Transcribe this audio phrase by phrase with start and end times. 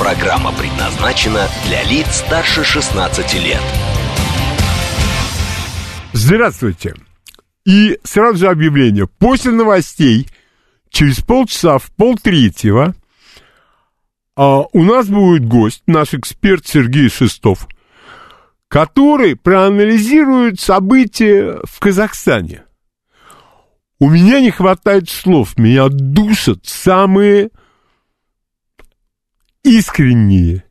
[0.00, 3.60] Программа предназначена для лиц старше 16 лет.
[6.14, 6.94] Здравствуйте.
[7.66, 9.06] И сразу же объявление.
[9.06, 10.26] После новостей,
[10.88, 12.94] через полчаса, в полтретьего,
[14.36, 17.68] а, у нас будет гость, наш эксперт Сергей Шестов,
[18.68, 22.62] который проанализирует события в Казахстане.
[23.98, 27.50] У меня не хватает слов, меня душат самые
[29.64, 30.64] искренние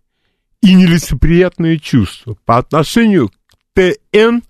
[0.61, 3.33] и нелицеприятные чувства по отношению к
[3.73, 4.41] ТН,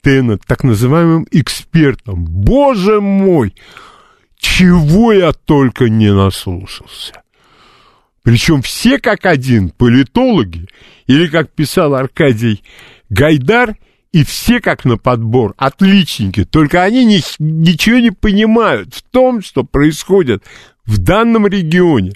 [0.00, 2.24] ТН, так называемым экспертам.
[2.24, 3.54] Боже мой,
[4.38, 7.22] чего я только не наслушался.
[8.22, 10.68] Причем все как один, политологи,
[11.06, 12.62] или, как писал Аркадий
[13.08, 13.76] Гайдар,
[14.12, 19.62] и все как на подбор, отличники, только они ни, ничего не понимают в том, что
[19.62, 20.42] происходит
[20.86, 22.14] в данном регионе.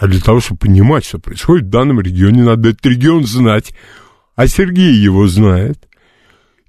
[0.00, 3.74] А для того, чтобы понимать, что происходит в данном регионе, надо этот регион знать.
[4.34, 5.86] А Сергей его знает.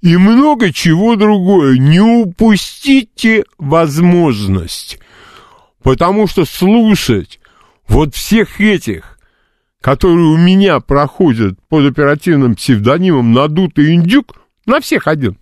[0.02, 1.78] И много чего другое.
[1.78, 4.98] Не упустите возможность.
[5.82, 7.40] Потому что слушать
[7.88, 9.18] вот всех этих,
[9.80, 14.36] которые у меня проходят под оперативным псевдонимом «Надутый индюк»,
[14.66, 15.38] на всех один,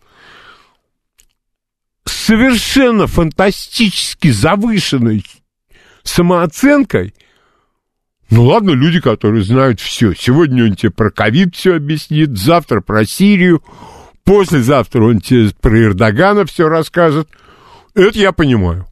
[2.04, 5.24] совершенно фантастически завышенной
[6.04, 7.14] самооценкой–
[8.30, 10.14] ну ладно, люди, которые знают все.
[10.14, 13.62] Сегодня он тебе про ковид все объяснит, завтра про Сирию,
[14.24, 17.28] послезавтра он тебе про Эрдогана все расскажет.
[17.94, 18.86] Это я понимаю.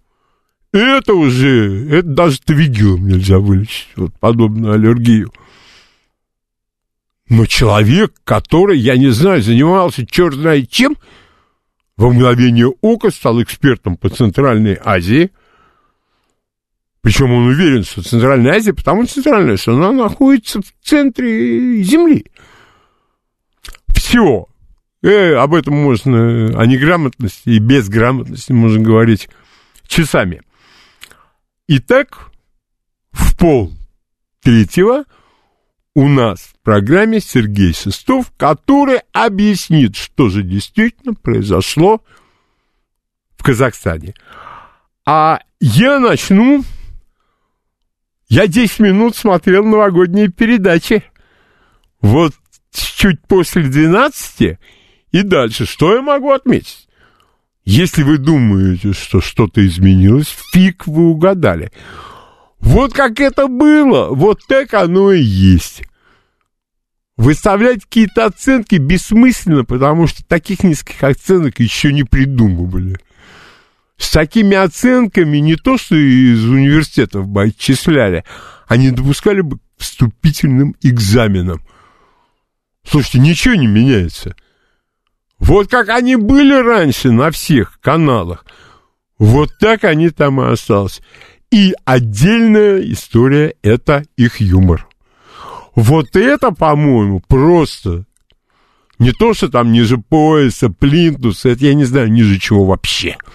[0.72, 5.32] Это уже, это даже твигилом нельзя вылечить, вот подобную аллергию.
[7.28, 10.96] Но человек, который, я не знаю, занимался черт знает чем,
[11.96, 15.30] во мгновение ока стал экспертом по Центральной Азии–
[17.00, 22.26] причем он уверен, что Центральная Азия, потому что Центральная, что она находится в центре Земли.
[23.88, 24.46] Все.
[25.02, 29.28] Э, об этом можно, о неграмотности и безграмотности можно говорить
[29.86, 30.42] часами.
[31.68, 32.30] Итак,
[33.12, 33.72] в пол
[34.42, 35.04] третьего
[35.94, 42.02] у нас в программе Сергей Шестов, который объяснит, что же действительно произошло
[43.36, 44.14] в Казахстане.
[45.04, 46.64] А я начну
[48.28, 51.02] я 10 минут смотрел новогодние передачи.
[52.00, 52.34] Вот
[52.72, 54.58] чуть после 12
[55.12, 55.66] и дальше.
[55.66, 56.88] Что я могу отметить?
[57.64, 61.72] Если вы думаете, что что-то изменилось, фиг вы угадали.
[62.60, 65.82] Вот как это было, вот так оно и есть.
[67.16, 72.98] Выставлять какие-то оценки бессмысленно, потому что таких низких оценок еще не придумывали
[73.98, 78.24] с такими оценками не то, что из университетов бы отчисляли,
[78.68, 81.60] они допускали бы к вступительным экзаменам.
[82.84, 84.34] Слушайте, ничего не меняется.
[85.38, 88.46] Вот как они были раньше на всех каналах,
[89.18, 91.02] вот так они там и остались.
[91.50, 94.86] И отдельная история– это их юмор.
[95.74, 98.04] Вот это, по-моему, просто
[98.98, 103.16] не то, что там ниже пояса, плинтуса, это я не знаю, ниже чего вообще–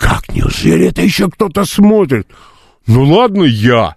[0.00, 2.26] как, неужели это еще кто-то смотрит?
[2.86, 3.96] Ну ладно, я.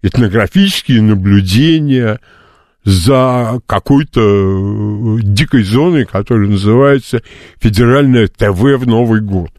[0.00, 2.18] Этнографические наблюдения
[2.82, 7.22] за какой-то э, дикой зоной, которая называется
[7.60, 9.50] Федеральное ТВ в Новый год.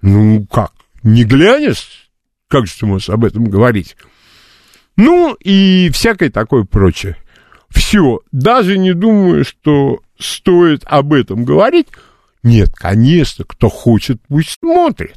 [0.00, 0.72] Ну как,
[1.02, 2.10] не глянешь?
[2.48, 3.96] Как же ты можешь об этом говорить?
[4.96, 7.18] Ну и всякое такое прочее.
[7.68, 11.88] Все, даже не думаю, что стоит об этом говорить,
[12.44, 15.16] нет, конечно, кто хочет, пусть смотрит.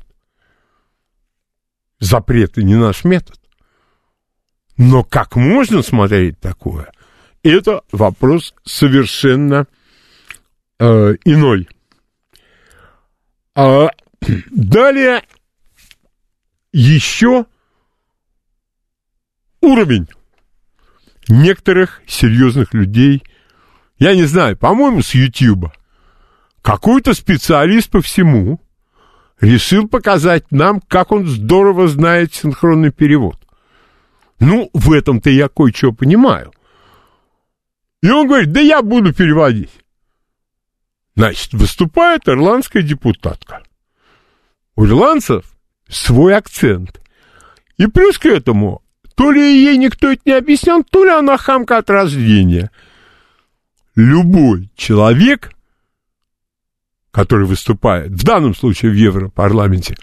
[2.00, 3.38] Запреты не наш метод.
[4.78, 6.90] Но как можно смотреть такое?
[7.44, 9.68] Это вопрос совершенно
[10.80, 11.68] э, иной.
[13.56, 13.90] А,
[14.50, 15.22] далее
[16.72, 17.46] еще
[19.60, 20.08] уровень
[21.28, 23.22] некоторых серьезных людей,
[24.00, 25.74] я не знаю, по-моему, с Ютьюба,
[26.62, 28.60] какой-то специалист по всему
[29.40, 33.38] решил показать нам, как он здорово знает синхронный перевод.
[34.40, 36.52] Ну, в этом-то я кое-что понимаю.
[38.02, 39.72] И он говорит, да я буду переводить.
[41.16, 43.64] Значит, выступает ирландская депутатка.
[44.76, 45.46] У ирландцев
[45.90, 47.02] свой акцент.
[47.78, 48.84] И плюс к этому,
[49.16, 52.70] то ли ей никто это не объяснял, то ли она хамка от рождения.
[53.96, 55.54] Любой человек,
[57.18, 59.98] который выступает, в данном случае в Европарламенте,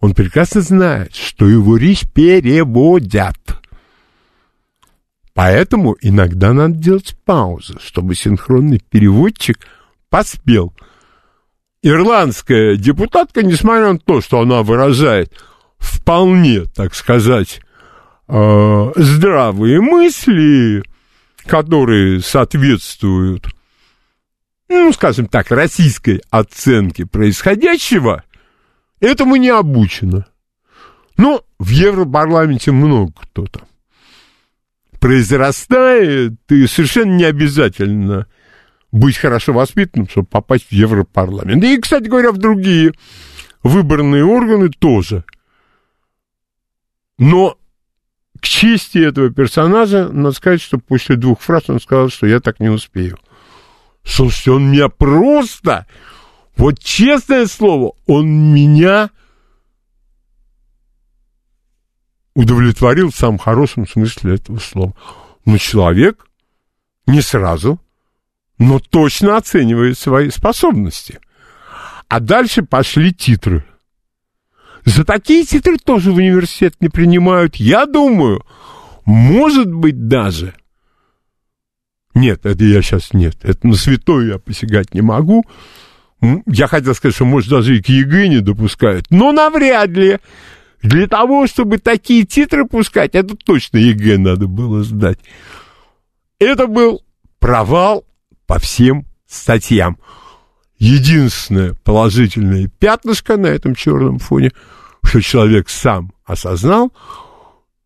[0.00, 3.36] он прекрасно знает, что его речь переводят.
[5.34, 9.68] Поэтому иногда надо делать паузу, чтобы синхронный переводчик
[10.10, 10.74] поспел.
[11.84, 15.32] Ирландская депутатка, несмотря на то, что она выражает
[15.78, 17.60] вполне, так сказать,
[18.26, 20.82] э, здравые мысли,
[21.46, 23.46] которые соответствуют,
[24.74, 28.24] ну, скажем так, российской оценке происходящего,
[29.00, 30.26] этому не обучено.
[31.16, 33.60] Но в Европарламенте много кто то
[35.00, 38.26] произрастает, и совершенно не обязательно
[38.90, 41.62] быть хорошо воспитанным, чтобы попасть в Европарламент.
[41.64, 42.92] И, кстати говоря, в другие
[43.62, 45.24] выборные органы тоже.
[47.18, 47.58] Но
[48.40, 52.60] к чести этого персонажа, надо сказать, что после двух фраз он сказал, что я так
[52.60, 53.18] не успею.
[54.04, 55.86] Слушайте, он меня просто,
[56.56, 59.10] вот честное слово, он меня
[62.34, 64.94] удовлетворил в самом хорошем смысле этого слова.
[65.44, 66.26] Но человек
[67.06, 67.80] не сразу,
[68.58, 71.18] но точно оценивает свои способности.
[72.08, 73.64] А дальше пошли титры.
[74.84, 77.56] За такие титры тоже в университет не принимают.
[77.56, 78.44] Я думаю,
[79.04, 80.54] может быть даже...
[82.18, 83.36] Нет, это я сейчас нет.
[83.44, 85.44] Это на святое я посягать не могу.
[86.46, 89.06] Я хотел сказать, что, может, даже и к ЕГЭ не допускают.
[89.10, 90.18] Но навряд ли.
[90.82, 95.20] Для того, чтобы такие титры пускать, это точно ЕГЭ надо было сдать.
[96.40, 97.04] Это был
[97.38, 98.04] провал
[98.48, 99.96] по всем статьям.
[100.76, 104.50] Единственное положительное пятнышко на этом черном фоне,
[105.04, 106.92] что человек сам осознал,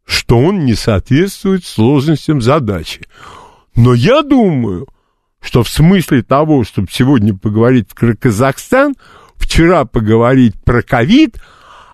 [0.06, 3.02] что он не соответствует сложностям задачи.
[3.74, 4.88] Но я думаю,
[5.40, 8.94] что в смысле того, чтобы сегодня поговорить про Казахстан,
[9.36, 11.38] вчера поговорить про ковид–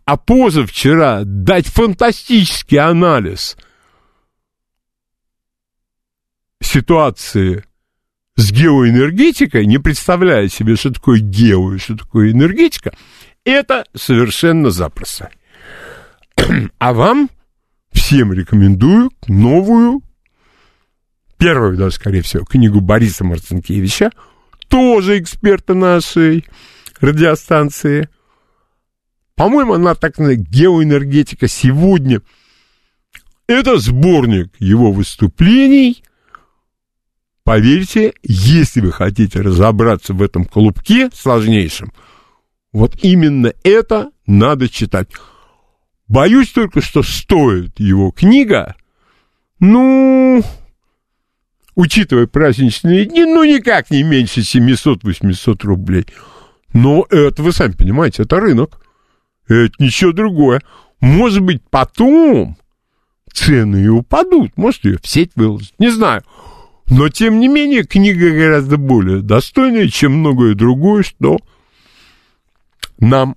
[0.09, 3.59] а позавчера дать фантастический анализ
[6.63, 7.63] ситуации
[8.35, 12.95] с геоэнергетикой, не представляя себе, что такое гео и что такое энергетика,
[13.45, 15.31] это совершенно запросто.
[16.79, 17.29] А вам
[17.93, 20.01] всем рекомендую новую,
[21.38, 24.11] первую, даже, скорее всего, книгу Бориса Марцинкевича,
[24.69, 26.44] тоже эксперта нашей
[27.00, 28.08] радиостанции–
[29.38, 32.23] по-моему, она так называемая геоэнергетика сегодня.
[33.46, 36.02] Это сборник его выступлений.
[37.44, 41.93] Поверьте, если вы хотите разобраться в этом клубке сложнейшем,
[42.73, 45.08] вот именно это надо читать.
[46.08, 48.75] Боюсь только, что стоит его книга,
[49.61, 50.43] ну,
[51.79, 56.07] учитывая праздничные дни, ну, никак не меньше 700-800 рублей.
[56.73, 58.85] Но это, вы сами понимаете, это рынок.
[59.47, 60.61] Это ничего другое.
[61.01, 62.59] Может быть, потом
[63.33, 64.57] цены и упадут.
[64.57, 65.73] Может, ее в сеть выложить.
[65.79, 66.25] Не знаю.
[66.91, 71.38] Но, тем не менее, книга гораздо более достойная, чем многое другое, что
[72.99, 73.37] нам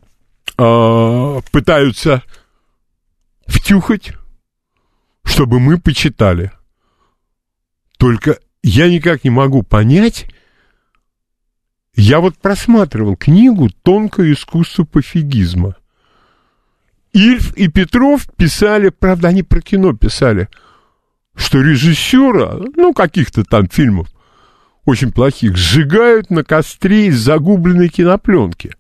[0.58, 2.24] э, пытаются
[3.46, 4.14] втюхать,
[5.26, 6.52] чтобы мы почитали.
[8.02, 10.26] Только я никак не могу понять,
[11.94, 15.76] я вот просматривал книгу «Тонкое искусство пофигизма».
[17.14, 20.50] Ильф и Петров писали, правда, они про кино писали,
[21.36, 24.08] что режиссера, ну, каких-то там фильмов,
[24.84, 28.74] очень плохих, сжигают на костре из загубленной кинопленки.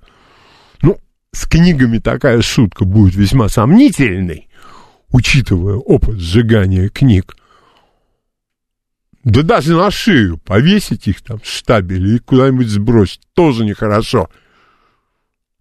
[0.82, 0.98] Ну,
[1.32, 4.50] с книгами такая шутка будет весьма сомнительной,
[5.10, 7.36] учитывая опыт сжигания книг.
[9.24, 14.30] Да даже на шею повесить их там в штабе или куда-нибудь сбросить тоже нехорошо.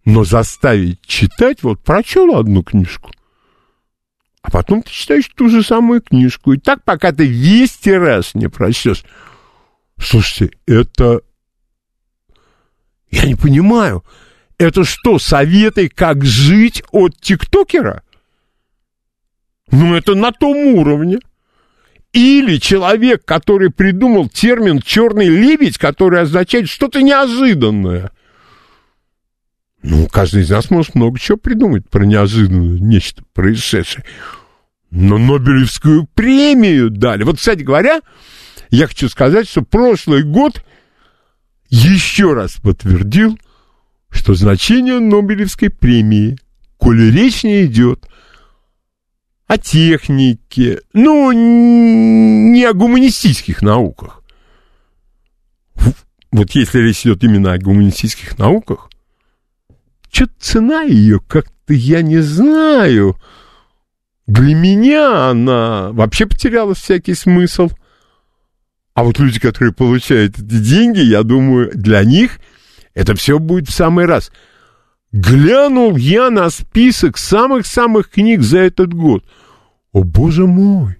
[0.04, 3.10] Но заставить читать, вот прочел одну книжку,
[4.40, 6.52] а потом ты читаешь ту же самую книжку.
[6.52, 9.04] И так, пока ты весь тираж не прочтешь.
[9.98, 11.20] Слушайте, это...
[13.10, 14.04] Я не понимаю.
[14.56, 18.02] Это что, советы, как жить от тиктокера?
[19.70, 21.18] Ну, это на том уровне.
[22.12, 28.10] Или человек, который придумал термин «черный лебедь», который означает что-то неожиданное–
[29.82, 34.04] ну, каждый из нас может много чего придумать про неожиданное нечто происшедшее.
[34.90, 37.22] Но Нобелевскую премию дали.
[37.22, 38.00] Вот, кстати говоря,
[38.70, 40.64] я хочу сказать, что прошлый год
[41.70, 43.38] еще раз подтвердил,
[44.10, 46.36] что значение Нобелевской премии,
[46.76, 48.06] коли речь не идет
[49.50, 54.22] о технике, ну, не о гуманистических науках.
[56.30, 58.88] Вот если речь идет именно о гуманистических науках,
[60.12, 63.16] что-то цена ее как-то, я не знаю,
[64.28, 67.70] для меня она вообще потеряла всякий смысл.
[68.94, 72.38] А вот люди, которые получают эти деньги, я думаю, для них
[72.94, 74.30] это все будет в самый раз.
[75.12, 79.24] Глянул я на список самых-самых книг за этот год.
[79.92, 80.98] О, боже мой!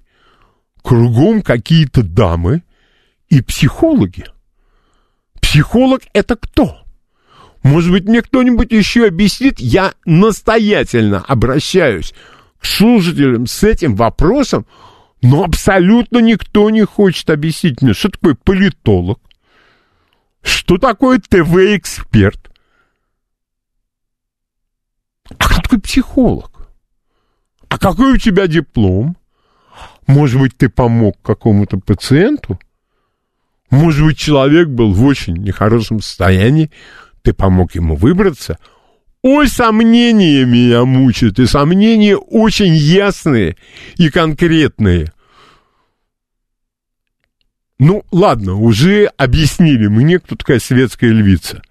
[0.83, 2.65] Кругом какие-то дамы
[3.29, 4.25] и психологи.
[5.41, 6.79] Психолог это кто?
[7.63, 9.61] Может быть, мне кто-нибудь еще объяснит?
[9.61, 12.13] Я настоятельно обращаюсь
[12.59, 14.67] к слушателям с этим вопросом,
[15.23, 19.21] но абсолютно никто не хочет объяснить мне, что такое политолог,
[20.43, 22.50] что такое ТВ-эксперт,
[25.39, 26.69] а кто такой психолог?
[27.69, 29.17] А какой у тебя диплом?
[30.07, 32.59] Может быть, ты помог какому-то пациенту?
[33.71, 36.71] Может быть, человек был в очень нехорошем состоянии,
[37.23, 38.59] ты помог ему выбраться?
[39.23, 43.57] Ой, сомнения меня мучают, и сомнения очень ясные
[43.97, 45.13] и конкретные.
[47.79, 51.63] Ну, ладно, уже объяснили мне, кто такая светская львица.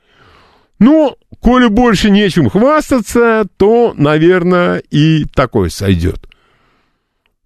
[0.79, 6.27] Ну, коли больше нечем хвастаться, то, наверное, и такой сойдет.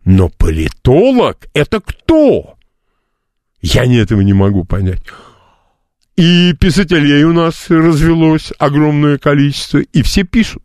[0.06, 2.56] Но политолог— это кто?
[3.62, 5.02] Я не этого не могу понять.
[6.16, 10.62] И писателей у нас развелось огромное количество, и все пишут.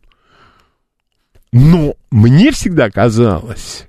[1.51, 3.87] Но мне всегда казалось,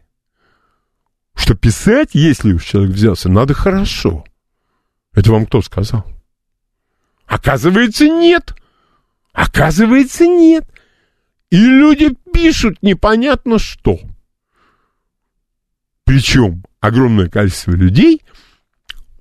[1.34, 4.24] что писать, если уж человек взялся, надо хорошо.
[5.12, 6.06] Это вам кто сказал?
[7.26, 8.54] Оказывается, нет.
[9.32, 10.66] Оказывается, нет.
[11.50, 13.98] И люди пишут непонятно что.
[16.04, 18.22] Причем огромное количество людей,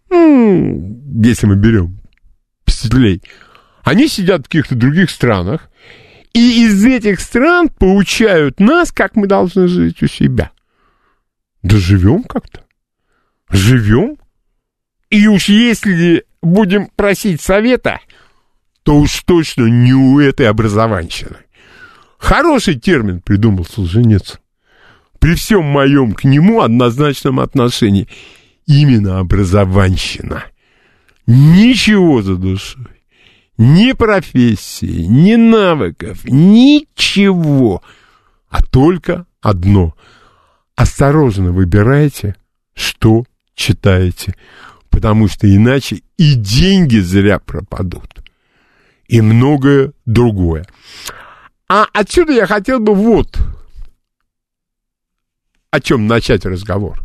[0.10, 2.00] если мы берем
[2.66, 3.22] писателей,
[3.84, 5.70] они сидят в каких-то других странах,
[6.34, 10.52] и из этих стран поучают нас, как мы должны жить у себя.
[11.64, 12.64] Да живем как-то.
[13.50, 14.18] Живем.
[15.10, 18.00] И уж если будем просить совета,
[18.90, 21.36] то уж точно не у этой образованщины.
[22.18, 24.40] Хороший термин придумал Солженицын.
[25.20, 28.08] При всем моем к нему однозначном отношении.
[28.66, 30.46] Именно образованщина.
[31.28, 32.88] Ничего за душой.
[33.60, 37.84] Ни профессии, ни навыков, ничего.
[38.50, 39.94] А только одно.
[40.76, 42.36] Осторожно выбирайте,
[42.74, 44.34] что читаете.
[44.90, 48.19] Потому что иначе и деньги зря пропадут
[49.10, 50.66] и многое другое.
[51.68, 53.38] А отсюда я хотел бы вот
[55.72, 57.04] о чем начать разговор.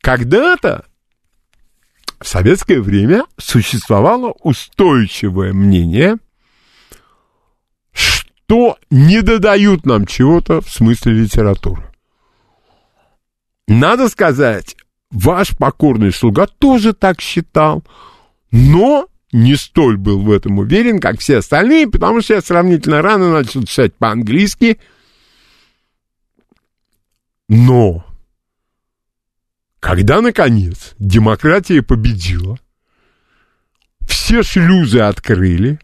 [0.00, 0.84] Когда-то
[2.20, 6.16] в советское время существовало устойчивое мнение,
[7.92, 11.82] что не додают нам чего-то в смысле литературы.
[13.68, 14.76] Надо сказать,
[15.10, 17.82] ваш покорный слуга тоже так считал,
[18.52, 23.30] но не столь был в этом уверен, как все остальные, потому что я сравнительно рано
[23.30, 24.78] начал читать по-английски.
[27.46, 28.06] Но,
[29.78, 32.58] когда, наконец, демократия победила,
[34.08, 35.80] все шлюзы открыли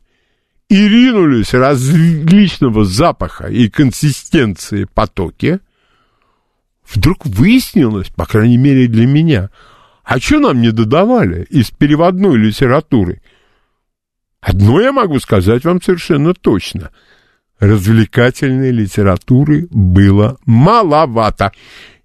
[0.71, 5.61] и ринулись различного запаха и консистенции потоки,
[6.91, 9.51] вдруг выяснилось, по крайней мере для меня,
[10.05, 13.21] а что нам не додавали из переводной литературы–
[14.43, 16.91] Одно я могу сказать вам совершенно точно.
[17.61, 21.53] Развлекательной литературы было маловато.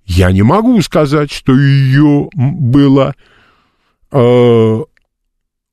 [0.06, 3.15] Я не могу сказать, что ее было
[4.12, 4.84] э,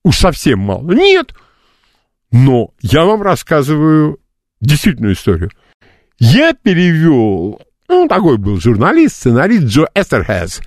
[0.04, 0.90] уж совсем мало.
[0.90, 1.35] Нет.
[2.33, 4.18] Но я вам рассказываю
[4.62, 5.50] действительную историю.
[6.18, 10.62] Я перевел, ну, такой был журналист, сценарист Джо Эстерхэз,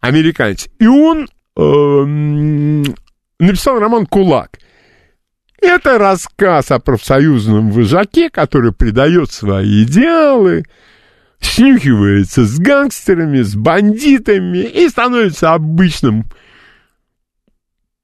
[0.00, 0.68] американец.
[0.78, 1.26] И он
[1.56, 2.90] э,
[3.38, 4.58] написал роман «Кулак».
[5.64, 10.64] Это рассказ о профсоюзном вожаке, который предает свои идеалы,
[11.40, 16.26] снюхивается с гангстерами, с бандитами и становится обычным,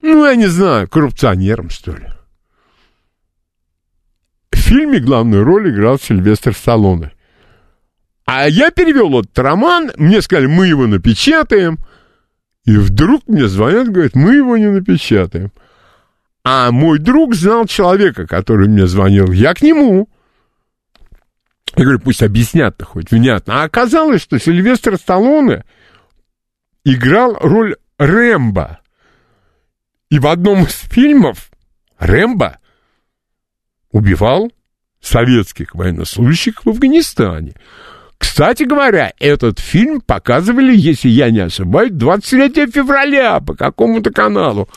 [0.00, 2.09] ну, я не знаю, коррупционером, что ли.
[4.50, 7.12] В фильме главную роль играл Сильвестр Сталлоне.
[8.25, 11.79] А я перевел этот роман, мне сказали, мы его напечатаем,
[12.64, 15.52] И вдруг мне звонят, говорят, мы его не напечатаем.
[16.43, 19.31] А мой друг знал человека, который мне звонил.
[19.31, 20.09] Я к нему.
[21.77, 23.63] Я говорю, пусть объяснят-то хоть внятно.
[23.63, 25.65] А оказалось, что Сильвестр Сталлоне
[26.85, 28.81] играл роль Рэмбо.
[30.09, 31.51] И в одном из фильмов
[31.99, 32.59] Рэмбо
[33.93, 34.51] убивал
[35.01, 37.55] советских военнослужащих в Афганистане.
[38.19, 44.69] Кстати говоря, этот фильм показывали, если я не ошибаюсь, 23 февраля по какому-то каналу.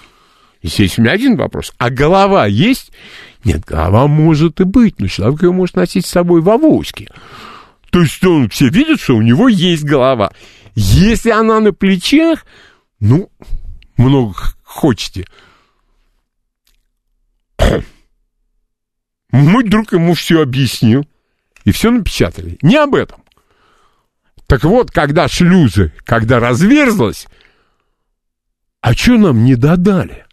[0.64, 1.74] Здесь у меня один вопрос.
[1.78, 2.94] А голова есть?
[3.44, 7.10] Нет, голова может и быть, но человек ее может носить с собой в авоське.
[7.90, 10.32] То есть он все видят, что у него есть голова.
[10.74, 12.46] Если она на плечах,
[13.00, 13.30] ну,
[13.98, 15.28] много хочете.
[19.32, 21.06] Мой друг ему все объяснил.
[21.66, 22.58] И все напечатали.
[22.62, 23.24] Не об этом.
[24.48, 27.28] Так вот, когда шлюзы, когда разверзлась,
[28.82, 30.26] а что нам не додали?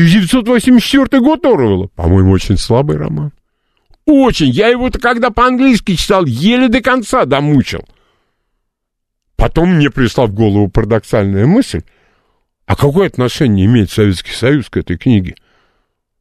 [0.00, 1.88] 1984 год Орвелла.
[1.88, 3.32] По-моему, очень слабый роман.
[4.06, 4.48] Очень.
[4.48, 7.86] Я его-то когда по-английски читал, еле до конца домучил.
[9.36, 11.82] Потом мне пришла в голову парадоксальная мысль.
[12.66, 15.34] А какое отношение имеет Советский Союз к этой книге?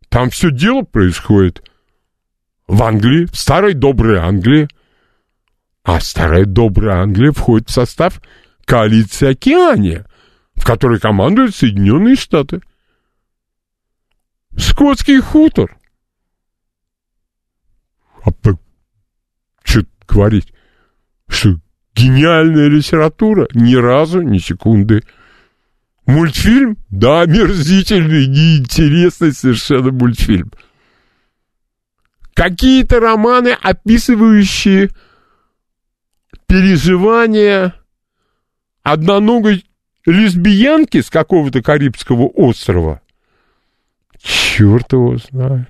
[0.10, 1.64] Там все дело происходит
[2.68, 4.68] в Англии, в старой доброй Англии.
[5.84, 8.22] А старая добрая Англия входит в состав
[8.66, 10.06] коалиции Океания,
[10.56, 12.62] в которой командуют Соединенные Штаты.
[14.58, 15.78] Скотский хутор.
[18.24, 18.32] А
[19.64, 20.54] что говорить?
[21.28, 21.60] Что
[21.96, 23.48] гениальная литература?
[23.54, 25.04] Ни разу, ни секунды.
[26.06, 26.78] Мультфильм?
[26.90, 30.52] Да, мерзительный, неинтересный совершенно мультфильм.
[32.34, 34.90] Какие-то романы, описывающие
[36.48, 37.76] переживания
[38.82, 39.66] одноногой
[40.06, 43.02] лесбиянки с какого-то Карибского острова.
[44.22, 45.70] Черт его знает.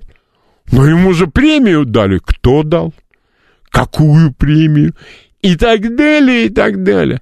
[0.72, 2.18] Но ему же премию дали.
[2.18, 2.94] Кто дал?
[3.70, 4.94] Какую премию?
[5.42, 7.20] И так далее, и так далее.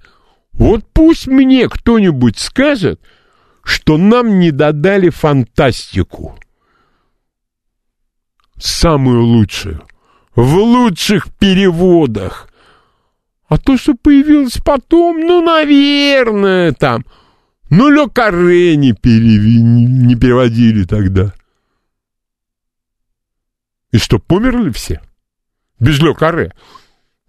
[0.52, 3.00] Вот пусть мне кто-нибудь скажет,
[3.62, 6.38] что нам не додали фантастику.
[8.58, 9.82] Самую лучшую.
[10.34, 12.48] В лучших переводах.
[13.48, 17.04] А то, что появилось потом, ну, наверное, там.
[17.70, 19.60] Ну, Ле Карре не, переви...
[19.60, 21.34] не переводили тогда.
[23.92, 25.00] И что, померли все?
[25.78, 26.52] Без Ле Карре?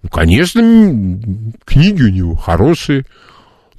[0.01, 0.61] Ну, конечно,
[1.65, 3.05] книги у него хорошие.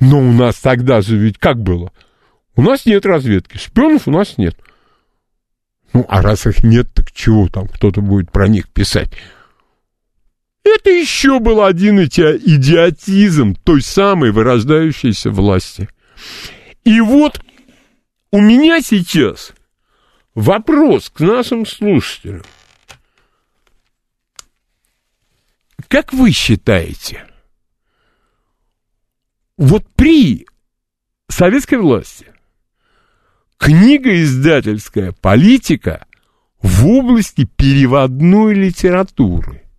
[0.01, 1.93] Но у нас тогда же ведь как было?
[2.57, 4.57] У нас нет разведки, шпионов у нас нет.
[5.93, 9.11] Ну, а раз их нет, так чего там кто-то будет про них писать?
[10.63, 15.89] Это еще был один идиотизм той самой вырождающейся власти.
[16.85, 17.41] И вот
[18.31, 19.53] у меня сейчас
[20.35, 22.43] вопрос к нашим слушателям.
[25.89, 27.27] Как вы считаете,
[29.57, 30.47] вот при
[31.29, 32.33] советской власти
[33.59, 36.07] книгоиздательская политика
[36.63, 39.65] в области переводной литературы–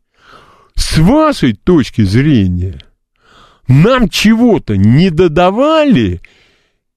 [0.82, 2.82] с вашей точки зрения,
[3.72, 6.22] нам чего-то не додавали,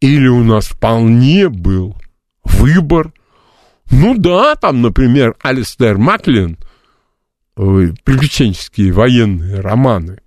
[0.00, 1.96] или у нас вполне был
[2.44, 3.12] выбор.
[3.90, 6.58] Ну да, там, например, Алистер Маклин,
[7.54, 10.18] приключенческие военные романы.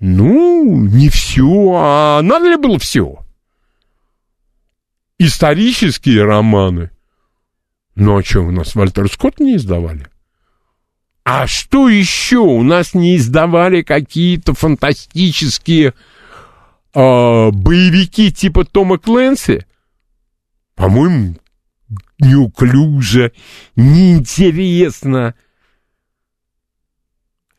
[0.00, 3.18] Ну, не все, а надо ли было все?
[5.18, 6.90] Исторические романы.
[7.94, 10.08] Ну, а что, у нас Вальтер Скотт не издавали?
[11.24, 12.36] А что еще?
[12.36, 15.94] У нас не издавали какие-то фантастические
[16.94, 19.66] э, боевики типа Тома Кленси?
[20.74, 21.36] По-моему,
[22.18, 23.32] неуклюже,
[23.74, 25.34] неинтересно.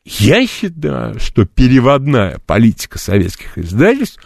[0.03, 4.19] Я считаю, что переводная политика советских издательств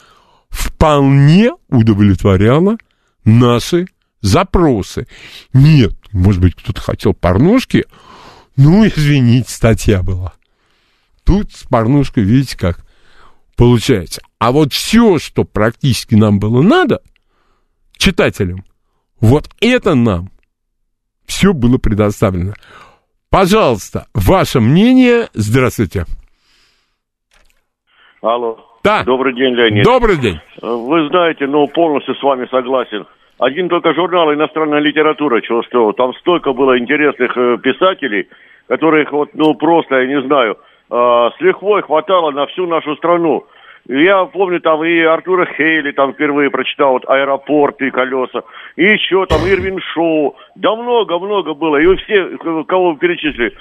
[0.49, 2.77] вполне удовлетворяла
[3.23, 3.87] наши
[4.19, 5.07] запросы.
[5.53, 7.85] Нет, может быть, кто-то хотел порнушки,
[8.61, 10.33] ну, извините, статья была.
[11.25, 12.79] Тут с порнушкой, видите, как
[13.55, 14.21] получается.
[14.37, 16.99] А вот все, что практически нам было надо,
[17.97, 18.65] читателям,
[19.21, 20.29] вот это нам
[21.25, 22.53] все было предоставлено.
[23.29, 25.27] Пожалуйста, ваше мнение.
[25.33, 26.03] Здравствуйте.
[28.21, 28.59] Алло.
[28.83, 29.03] Да.
[29.03, 29.85] Добрый день, Леонид.
[29.85, 30.39] Добрый день.
[30.61, 33.05] Вы знаете, ну, полностью с вами согласен.
[33.39, 35.93] Один только журнал «Иностранная литература» чего стоил.
[35.93, 38.27] Там столько было интересных э, писателей,
[38.69, 40.57] которых вот, ну, просто, я не знаю,
[40.89, 43.45] э, с лихвой хватало на всю нашу страну.
[43.87, 48.43] Я помню, там и Артура Хейли там впервые прочитал, вот «Аэропорт» и «Колеса»,
[48.75, 50.35] и еще там Ирвин Шоу.
[50.55, 53.53] Да много-много было, и все, кого вы перечислили.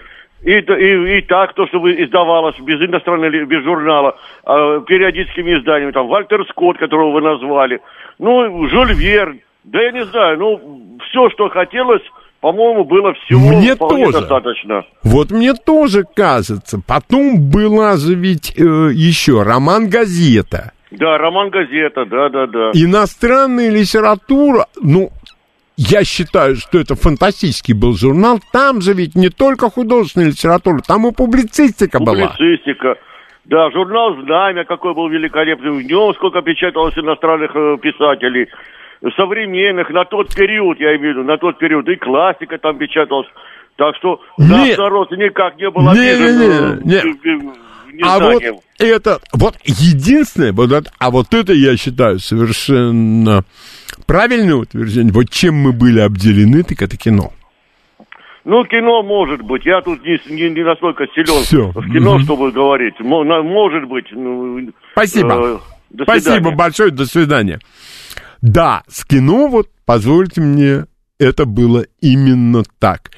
[0.43, 4.17] И, и, и так, то, что издавалось без иностранного, без журнала,
[4.47, 7.81] э, периодическими изданиями, там, Вальтер Скотт, которого вы назвали,
[8.19, 12.03] ну, Жюль Верн, да я не знаю, ну, все, что хотелось,
[12.41, 14.13] по-моему, было всего мне тоже.
[14.13, 14.85] достаточно.
[15.03, 16.81] Вот мне тоже кажется.
[16.87, 20.73] Потом была же ведь э, еще роман «Газета».
[20.91, 22.71] Да, роман «Газета», да-да-да.
[22.75, 25.11] Иностранная литература, ну,
[25.77, 28.41] я считаю, что это фантастический был журнал.
[28.53, 32.29] Там же ведь не только художественная литература, там и публицистика, была.
[32.29, 32.97] Публицистика.
[33.47, 35.71] Да, журнал «Знамя» какой был великолепный.
[35.71, 38.49] В нем сколько печаталось иностранных э, писателей
[39.17, 43.29] современных, на тот период, я имею в виду, на тот период, и классика там печаталась.
[43.77, 46.81] Так что наш народ никак не был Не, обижен.
[46.85, 47.05] не, не, э,
[47.93, 48.01] не.
[48.01, 48.43] э, А вот
[48.79, 53.43] это, вот единственное, вот это, а вот это я считаю совершенно
[54.07, 55.13] правильное утверждение.
[55.13, 57.33] Вот чем мы были обделены, так это кино.
[58.45, 59.67] Ну, кино может быть.
[59.67, 61.69] Я тут не, не, не настолько силен Всё.
[61.71, 62.25] в кино, Мгм.
[62.25, 62.99] чтобы говорить.
[62.99, 64.07] Может быть.
[64.11, 65.61] ну, Спасибо.
[65.95, 67.59] э, Спасибо большое, до свидания.
[68.41, 70.87] Да, с кино, вот, позвольте мне,
[71.19, 73.11] это было именно так.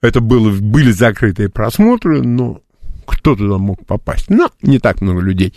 [0.00, 2.60] Это было, были закрытые просмотры, но
[3.06, 4.30] кто туда мог попасть?
[4.30, 5.54] Ну, не так много людей.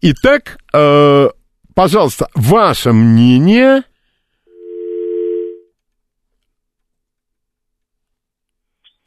[0.00, 1.28] Итак, э,
[1.74, 3.82] пожалуйста, ваше мнение...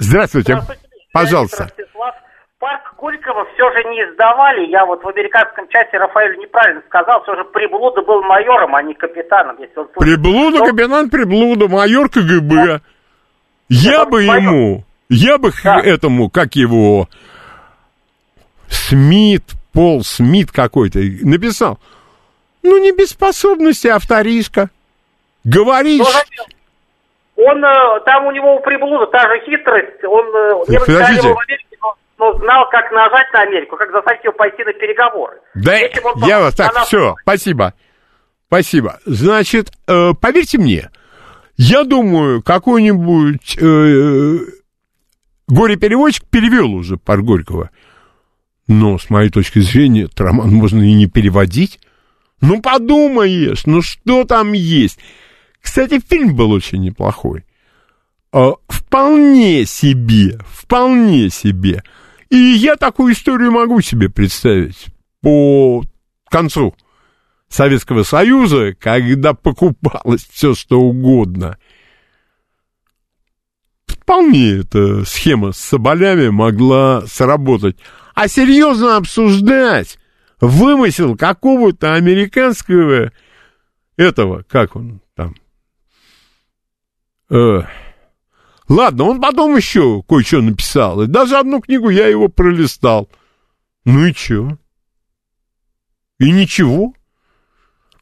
[0.02, 0.54] Здравствуйте.
[0.54, 0.80] Здравствуйте.
[1.12, 1.64] Пожалуйста.
[1.64, 2.16] Виктор Ростислав.
[2.60, 4.68] Парк Горького все же не издавали.
[4.68, 7.24] Я вот в американском части Рафаэль неправильно сказал.
[7.24, 9.56] Все же Приблуда был майором, а не капитаном.
[9.60, 9.88] Если он.
[9.96, 12.82] Приблуда, Ну, капитан Приблуда, майор КГБ.
[13.70, 14.44] Я Это бы майор.
[14.44, 15.80] ему, я бы Да.
[15.80, 17.08] этому, как его,
[18.68, 21.80] Смит, Пол Смит какой-то, написал,
[22.62, 24.70] ну, не без способности, авторишка.
[25.46, 26.00] Говоришь,
[27.38, 27.46] ну?
[27.46, 30.04] Он, э, там у него у Приблуда та же хитрость.
[30.04, 31.34] Он э, подождите.
[32.20, 35.38] Но, но знал, как нажать на Америку, как заставить его пойти на переговоры.
[35.56, 37.74] да, я пошел вас так, на нас- все, спасибо,
[38.48, 39.00] спасибо.
[39.06, 40.90] Значит, э, поверьте мне,
[41.56, 44.38] я думаю, какой-нибудь э,
[45.48, 47.70] горе-переводчик перевел уже пар Горького.
[48.68, 51.80] Но, с моей точки зрения, этот роман можно и не переводить.
[52.40, 55.00] Ну, подумаешь, ну что там есть?
[55.60, 57.46] Кстати, фильм был очень неплохой.
[58.32, 61.84] Э, вполне себе, вполне себе.
[62.30, 64.88] И я такую историю могу себе представить
[65.22, 65.84] по
[66.30, 66.76] концу
[67.48, 71.58] Советского Союза, когда покупалось все, что угодно.
[73.88, 77.78] Вполне эта схема с соболями могла сработать.
[78.14, 79.98] А серьезно обсуждать
[80.40, 83.12] вымысел какого-то американского
[83.98, 85.36] этого, как он там,
[87.30, 87.62] Э,
[88.70, 91.02] ладно, он потом еще кое-что написал.
[91.02, 93.10] И даже одну книгу я его пролистал.
[93.86, 94.58] Ну и чё?
[96.20, 96.94] И ничего.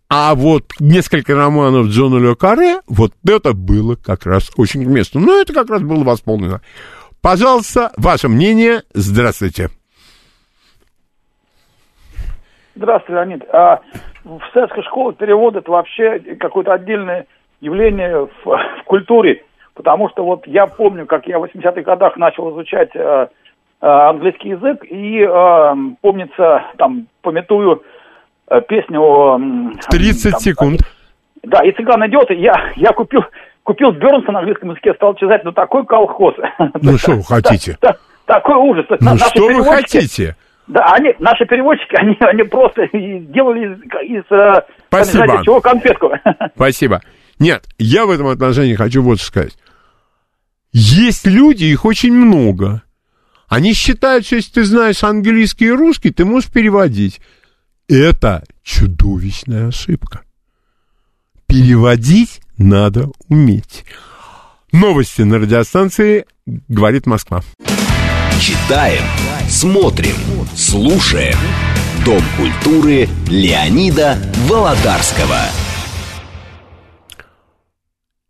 [0.10, 5.19] А вот несколько романов Джона Ле Карре, вот это было как раз очень к месту.
[5.19, 6.62] Ну, это как раз было восполнено.
[7.21, 8.84] Пожалуйста, ваше мнение.
[8.93, 9.69] Здравствуйте.
[12.75, 13.43] Здравствуй, Леонид.
[13.51, 13.82] А
[14.23, 17.27] в советской школе перевод это вообще какое-то отдельное
[17.60, 19.43] явление в, в культуре.
[19.77, 24.49] Потому что вот я помню, как я в 80-х годах начал изучать э, э, английский
[24.49, 27.83] язык, и э, помнится, там, пометую
[28.49, 29.01] э, песню...
[29.35, 30.79] м, 30 там, секунд.
[31.43, 33.21] Да, и цыган идет, и я, я купил,
[33.61, 36.33] купил Бернса на английском языке, стал читать, ну такой колхоз.
[36.81, 37.77] Ну, что вы хотите?
[38.25, 38.85] Такой ужас.
[38.99, 40.35] Ну, что вы хотите?
[40.67, 45.25] да, они, наши переводчики, они, они просто делали из, из э, Спасибо.
[45.25, 46.11] знаете, чего конфетку.
[46.55, 47.01] Спасибо.
[47.39, 49.57] Нет, я в этом отношении хочу вот что сказать.
[50.71, 52.84] Есть люди, их очень много.
[53.47, 57.21] Они считают, что если ты знаешь английский и русский, ты можешь переводить.
[57.88, 60.23] Это чудовищная ошибка.
[61.47, 63.86] Переводить надо уметь.
[64.73, 67.41] Новости на радиостанции «Говорит Москва».
[68.41, 69.03] Читаем,
[69.49, 70.15] смотрим,
[70.56, 71.38] слушаем.
[72.06, 75.39] Дом культуры Леонида Володарского.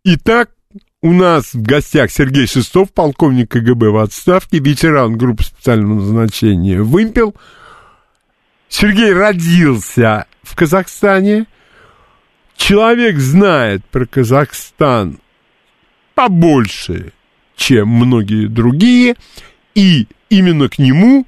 [0.04, 0.50] Итак,
[1.00, 7.34] у нас в гостях Сергей Шестов, полковник КГБ в отставке, ветеран группы специального назначения «Вымпел».
[8.68, 11.46] Сергей родился в Казахстане.
[12.56, 15.20] Человек знает про Казахстан
[16.14, 17.12] побольше,
[17.56, 19.14] чем многие другие.
[19.74, 21.24] И именно к нему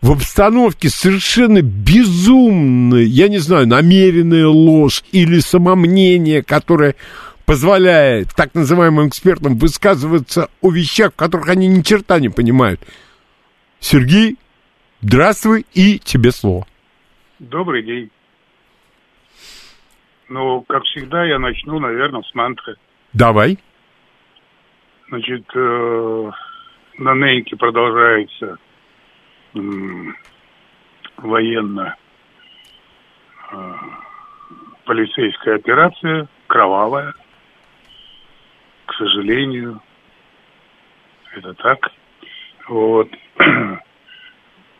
[0.00, 6.94] в обстановке совершенно безумной, я не знаю, намеренная ложь или самомнение, которое
[7.52, 12.80] позволяет так называемым экспертам высказываться о вещах, в которых они ни черта не понимают.
[13.78, 14.38] Сергей,
[15.02, 16.66] здравствуй и тебе слово.
[17.40, 18.10] Добрый день.
[20.30, 22.76] Ну, как всегда, я начну, наверное, с мантры.
[23.12, 23.58] Давай.
[25.08, 26.30] Значит, э,
[26.96, 28.56] на Нейке продолжается
[29.54, 29.58] э,
[31.18, 31.96] военно
[33.52, 33.72] э,
[34.86, 37.12] полицейская операция, кровавая,
[38.86, 39.80] к сожалению.
[41.36, 41.90] Это так.
[42.68, 43.08] Вот.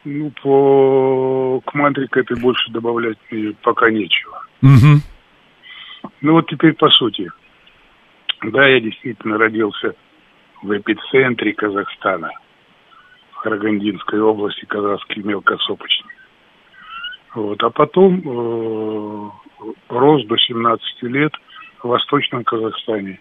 [0.05, 3.19] Ну, по к мантре к этой больше добавлять
[3.62, 4.45] пока нечего.
[4.61, 6.11] Угу.
[6.23, 7.31] Ну вот теперь по сути.
[8.43, 9.95] Да, я действительно родился
[10.62, 12.31] в эпицентре Казахстана,
[13.33, 16.12] в Карагандинской области, казахский мелкосопочник.
[17.35, 17.62] Вот.
[17.62, 19.31] А потом э,
[19.88, 21.33] рос до 17 лет
[21.83, 23.21] в Восточном Казахстане,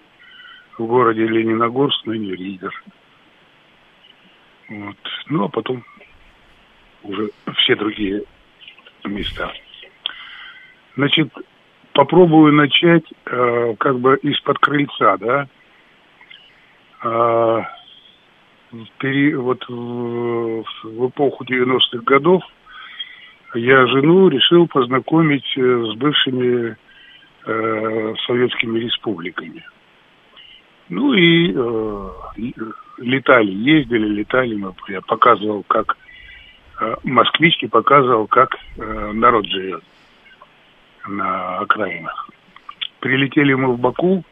[0.82, 2.74] в городе Лениногорск, ныне Ридер.
[4.70, 4.98] Вот.
[5.30, 5.84] Ну, а потом
[7.04, 8.24] уже все другие
[9.06, 9.52] места.
[10.96, 11.32] Значит,
[11.94, 15.48] попробую начать э, как бы из-под крыльца, да.
[17.04, 17.63] Э.
[18.72, 22.41] Вот в, в эпоху 90-х годов
[23.54, 26.78] я жену решил познакомить э, с бывшими
[27.46, 29.65] э, советскими республиками.
[30.91, 32.10] Ну и э,
[32.97, 35.95] летали, ездили, летали, мы, я показывал, как
[36.82, 39.82] э, москвички показывал, как э, народ живет
[41.08, 42.30] на окраинах.
[42.99, 44.25] Прилетели мы в Баку,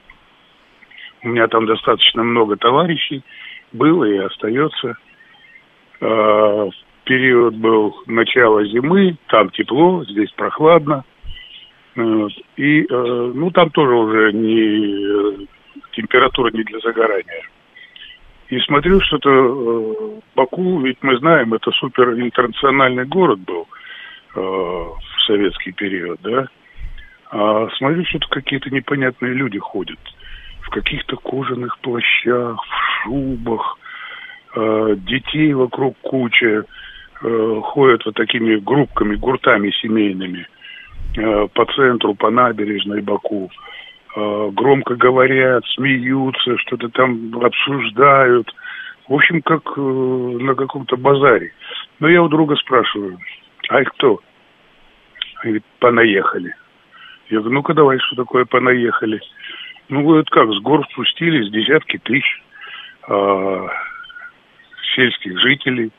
[1.23, 3.23] у меня там достаточно много товарищей,
[3.71, 4.97] было и остается.
[6.01, 6.69] Э,
[7.05, 11.05] период был начало зимы, там тепло, здесь прохладно.
[11.95, 12.33] Вот.
[12.57, 15.47] И, э, ну, там тоже уже не
[15.99, 17.43] температура не для загорания.
[18.49, 23.67] И смотрю, что-то э, Баку, ведь мы знаем, это супер интернациональный город был
[24.35, 26.47] э, в советский период, да.
[27.31, 29.99] А смотрю, что-то какие-то непонятные люди ходят
[30.61, 33.77] в каких-то кожаных плащах, в шубах,
[34.55, 36.65] э, детей вокруг куча,
[37.21, 40.47] ходят вот такими группками, гуртами семейными
[41.53, 43.51] по центру, по набережной Баку.
[44.15, 48.53] Э, громко говорят, смеются, что-то там обсуждают.
[49.07, 51.53] В общем, как э, на каком-то базаре.
[51.99, 53.19] Но я у друга спрашиваю,
[53.69, 54.19] а кто?
[55.43, 56.55] Говорит, понаехали.
[57.29, 59.19] Я говорю, ну-ка давай, что такое понаехали?
[59.89, 62.41] Ну, говорят, как, с гор спустились десятки тысяч
[63.07, 63.67] э,
[64.95, 65.91] сельских жителей,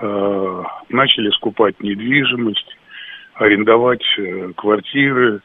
[0.00, 2.76] э, начали скупать недвижимость,
[3.34, 5.40] арендовать э, квартиры,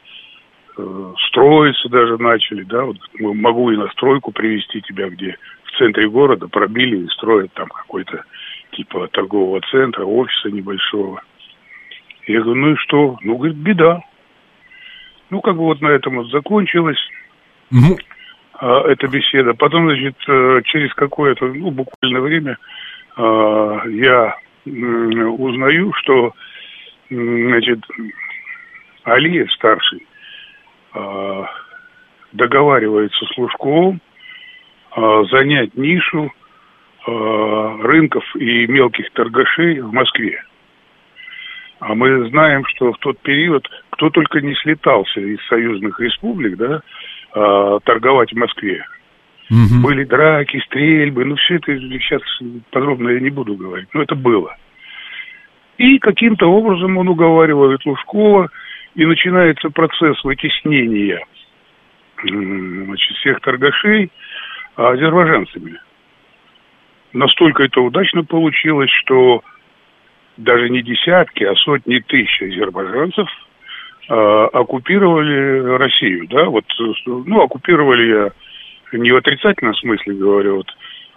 [1.28, 6.48] строиться даже начали, да, вот могу и на стройку привести тебя, где в центре города
[6.48, 8.24] пробили и строят там какой-то
[8.72, 11.22] типа торгового центра, офиса небольшого.
[12.28, 13.18] Я говорю, ну и что?
[13.22, 14.02] Ну, говорит, беда.
[15.30, 17.00] Ну, как бы вот на этом вот закончилось
[17.72, 17.98] Ну,
[18.54, 19.54] а, эта беседа.
[19.54, 22.58] Потом, значит, э, через какое-то, ну, буквально время
[23.16, 26.34] а, я м, узнаю, что,
[27.10, 27.80] значит,
[29.04, 30.06] Алиев старший
[32.32, 34.02] договаривается с Лужковым
[34.92, 36.32] а, занять нишу
[37.08, 40.42] а, рынков и мелких торгашей в Москве.
[41.80, 46.82] А мы знаем, что в тот период кто только не слетался из союзных республик, да,
[47.34, 48.84] а, торговать в Москве.
[49.50, 49.82] мгм.
[49.82, 52.22] Были драки, стрельбы, ну все это сейчас
[52.72, 54.56] подробно я не буду говорить, но это было.
[55.78, 58.50] И каким-то образом он уговаривает Лужкова,
[58.96, 61.26] и начинается процесс вытеснения
[62.24, 64.12] значит, всех торгашей
[64.76, 65.80] азербайджанцами.
[67.14, 69.42] Настолько это удачно получилось, что
[70.38, 73.28] даже не десятки, а сотни тысяч азербайджанцев
[74.10, 78.32] а, оккупировали Россию, да, вот, э, ну, оккупировали я
[78.94, 80.68] не в отрицательном смысле говорю, вот,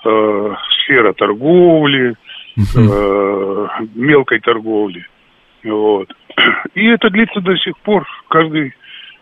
[0.05, 2.15] э, сфера торговли,
[2.57, 5.07] э, мелкой торговли,
[5.65, 6.13] вот.
[6.75, 8.07] И это длится до сих пор.
[8.29, 8.75] Каждый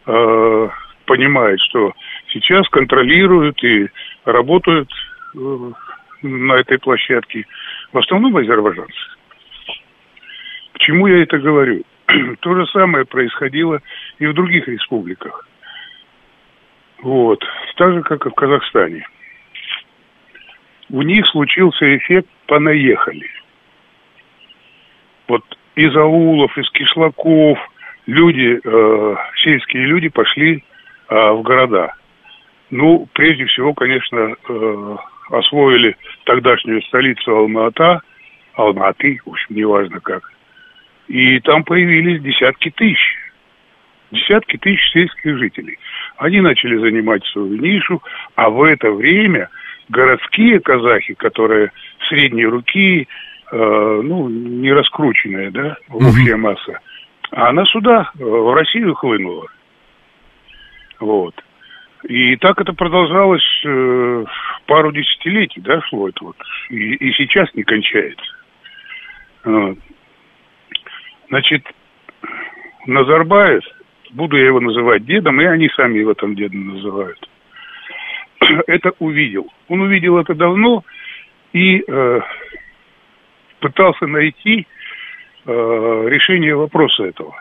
[0.07, 0.69] э,
[1.07, 1.93] понимает, что
[2.29, 3.89] сейчас контролируют и
[4.25, 4.91] работают
[5.35, 5.73] э,
[6.23, 7.47] на этой площадке
[7.93, 8.95] в основном азербайджанцы.
[10.73, 11.83] К чему я это говорю?
[12.41, 13.81] То же самое происходило
[14.19, 15.47] и в других республиках.
[17.03, 17.43] Вот.
[17.77, 19.07] Так же, как и в Казахстане.
[20.91, 23.31] У них случился эффект «понаехали».
[25.31, 25.45] вот
[25.81, 27.59] из аулов, из кишлаков
[28.07, 30.63] люди, э, сельские люди пошли
[31.09, 31.95] э, в города.
[32.71, 34.97] Ну, прежде всего, конечно, э,
[35.31, 38.01] освоили тогдашнюю столицу Алма-Ата,
[38.55, 40.31] Алматы, в общем, неважно как.
[41.09, 43.17] И там появились десятки тысяч,
[44.11, 45.79] десятки тысяч сельских жителей.
[46.19, 48.03] Они начали занимать свою нишу,
[48.35, 49.49] а в это время
[49.89, 51.73] городские казахи, которые
[52.09, 53.09] средней руки,
[53.57, 56.81] ну, не раскрученная, да, общая масса,
[57.33, 59.47] а она сюда, э, в Россию хлынула.
[60.99, 61.35] Вот.
[62.09, 64.25] И так это продолжалось э,
[64.67, 66.37] пару десятилетий, да, шло это вот.
[66.71, 68.35] И, и сейчас не кончается.
[69.45, 69.79] Вот.
[71.29, 71.65] Значит,
[72.87, 73.63] Назарбаев,
[74.13, 77.29] буду я его называть дедом, и они сами его там дедом называют,
[78.67, 79.47] это увидел.
[79.69, 80.85] Он увидел это давно
[81.53, 82.21] и э,
[83.61, 84.67] пытался найти
[85.47, 87.35] э, решение вопроса этого.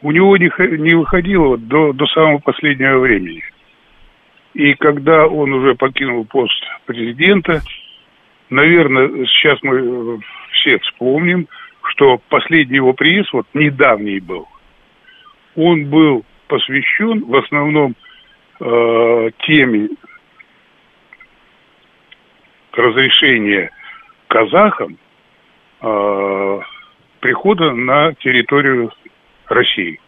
[0.00, 3.42] У него не, не выходило до, до самого последнего времени.
[4.54, 7.62] И когда он уже покинул пост президента,
[8.50, 10.18] наверное, сейчас мы э,
[10.52, 11.48] все вспомним,
[11.90, 14.46] что последний его приезд, вот недавний был,
[15.56, 17.94] он был посвящен в основном
[18.60, 19.88] э, теме
[22.72, 23.70] разрешения
[24.28, 24.98] казахам
[25.82, 26.60] э,
[27.20, 28.92] прихода на территорию
[29.46, 30.00] России.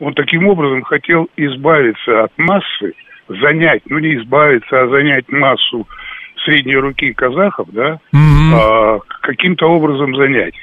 [0.00, 2.94] Он таким образом хотел избавиться от массы,
[3.28, 5.86] занять, ну не избавиться, а занять массу
[6.44, 8.52] средней руки казахов, да, mm-hmm.
[8.54, 10.54] а, каким-то образом занять.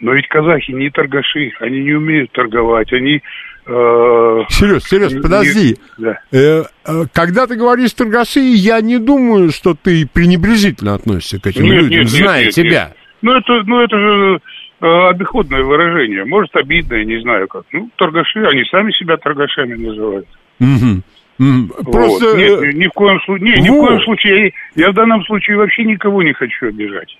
[0.00, 3.22] Но ведь казахи не торгаши, они не умеют торговать, они...
[3.68, 5.76] Э, Сереж, Сереж, не, подожди.
[5.98, 6.20] Да.
[6.30, 11.64] Э, э, когда ты говоришь торгаши, я не думаю, что ты пренебрежительно относишься к этим
[11.64, 12.84] нет, людям, нет, зная нет, тебя.
[12.88, 12.96] Нет.
[13.22, 14.40] Ну, это, ну, это же
[14.80, 16.24] э, обиходное выражение.
[16.24, 17.64] Может, обидное, не знаю как.
[17.72, 20.28] Ну, торгаши, они сами себя торгашами называют.
[20.60, 21.90] Угу.
[21.90, 22.26] Просто...
[22.26, 22.36] Вот.
[22.36, 25.82] Нет, ни в коем случае, не, ни в коем случае, я в данном случае вообще
[25.84, 27.18] никого не хочу обижать.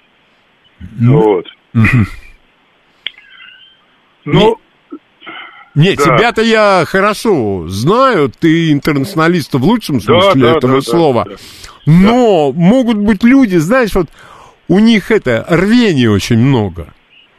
[1.00, 1.20] Ну.
[1.20, 1.46] Вот.
[4.24, 4.58] Ну,
[5.76, 6.02] не, да.
[6.02, 11.24] тебя-то я хорошо знаю, ты интернационалист в лучшем смысле да, этого да, слова.
[11.24, 11.36] Да, да.
[11.86, 12.58] Но да.
[12.58, 14.08] могут быть люди, знаешь, вот
[14.68, 16.94] у них это рвение очень много.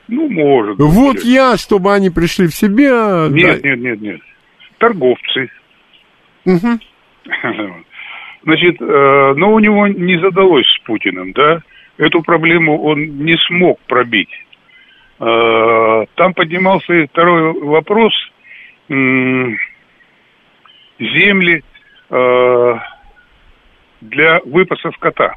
[0.08, 0.86] Ну, может быть.
[0.86, 3.28] Вот я, чтобы они пришли в себя.
[3.30, 3.70] Нет, да.
[3.70, 4.22] нет, нет, нет.
[4.78, 5.50] Торговцы.
[6.46, 6.80] Угу.
[8.44, 11.62] Значит, э, но у него не задалось с Путиным, да?
[11.98, 14.30] Эту проблему он не смог пробить.
[15.20, 18.14] Э, там поднимался и второй вопрос.
[21.00, 21.64] Земли
[22.10, 22.76] э,
[24.02, 25.36] для выпаса скота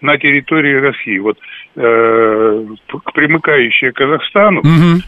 [0.00, 1.18] на территории России.
[1.18, 1.38] Вот
[1.76, 2.66] э,
[3.14, 4.60] примыкающие к Казахстану.
[4.60, 5.02] Угу.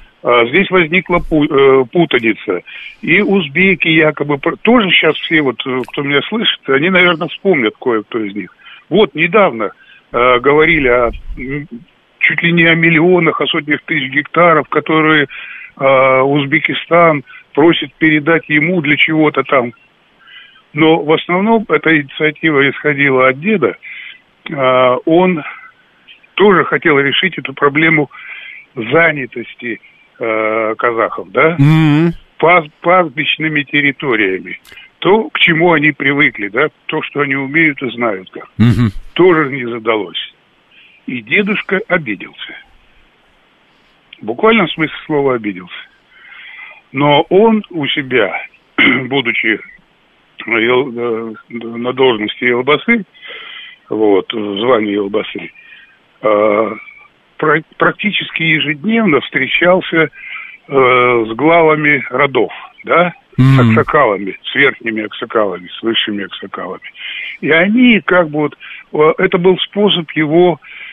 [0.50, 2.60] Здесь возникла путаница.
[3.00, 5.56] И узбеки якобы тоже сейчас все, вот,
[5.88, 8.54] кто меня слышит, они, наверное, вспомнят кое-кто из них.
[8.88, 9.72] Вот недавно
[10.12, 11.10] э, говорили о
[12.22, 15.26] чуть ли не о миллионах, о сотнях тысяч гектаров, которые
[15.76, 19.72] э, Узбекистан просит передать ему для чего-то там.
[20.72, 23.76] Но в основном эта инициатива исходила от деда.
[24.50, 25.42] Э, он
[26.34, 28.10] тоже хотел решить эту проблему
[28.74, 29.80] занятости
[30.18, 32.12] э, казахов, да, mm-hmm.
[32.38, 34.58] Пас, пастбищными территориями.
[35.00, 38.92] То, к чему они привыкли, да, то, что они умеют и знают как, mm-hmm.
[39.14, 40.32] тоже не задалось.
[41.06, 42.56] И дедушка обиделся.
[44.20, 45.74] В буквальном смысле слова обиделся.
[46.92, 48.40] Но он у себя,
[49.06, 49.58] будучи
[50.46, 53.04] э, на должности Елбасы,
[53.88, 55.50] вот, в звании Елбасы,
[56.22, 56.70] э,
[57.78, 60.08] практически ежедневно встречался э,
[60.68, 62.52] с главами родов,
[62.84, 63.42] да, mm-hmm.
[63.42, 66.92] с аксакалами, с верхними аксакалами, с высшими аксакалами.
[67.40, 68.50] И они как бы
[68.92, 70.91] вот, это был способ его Э,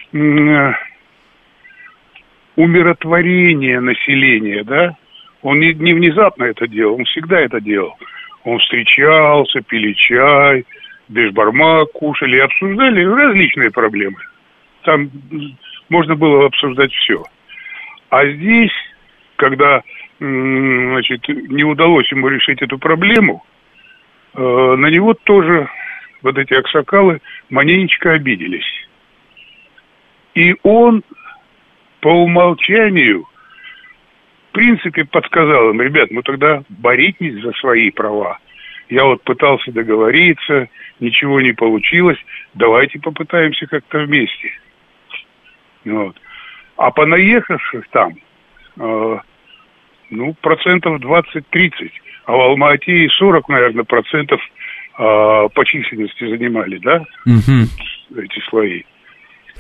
[2.55, 4.95] умиротворение населения, да,
[5.41, 7.95] он не, не внезапно это делал, он всегда это делал.
[8.43, 10.65] Он встречался, пили чай,
[11.07, 14.17] бешбармак кушали, обсуждали различные проблемы.
[14.83, 15.09] Там
[15.89, 17.23] можно было обсуждать все.
[18.09, 18.71] А здесь,
[19.35, 19.81] когда
[20.19, 23.43] значит, не удалось ему решить эту проблему,
[24.33, 25.69] э, на него тоже
[26.21, 28.88] вот эти аксакалы маненечко обиделись.
[30.39, 31.03] И он
[31.99, 33.25] по умолчанию,
[34.47, 38.39] в принципе, подсказал им, ребят, ну тогда боритесь за свои права.
[38.87, 40.69] Я вот пытался договориться,
[41.01, 42.17] ничего не получилось,
[42.53, 44.51] давайте попытаемся как-то вместе.
[45.83, 46.15] Вот.
[46.77, 48.13] А понаехавших там,
[48.79, 49.17] э,
[50.09, 51.91] ну, процентов 20-30.
[52.27, 54.47] А в Алма-Ате и 40, наверное, процентов э,
[54.97, 57.65] по численности занимали, да, Мгм.
[58.15, 58.83] эти слои.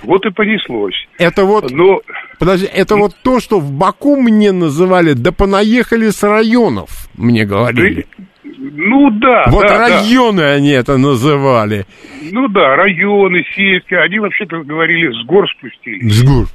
[0.03, 0.95] Вот и понеслось.
[1.17, 2.01] Это вот, Но
[2.39, 8.05] подожди, это вот то, что в Баку мне называли, да понаехали с районов, мне говорили.
[8.43, 9.87] Ну да, Вот да, да.
[9.87, 11.85] районы они это называли.
[12.31, 16.13] Ну да, районы, сельские, они вообще-то говорили, с гор спустились.
[16.13, 16.45] С гор.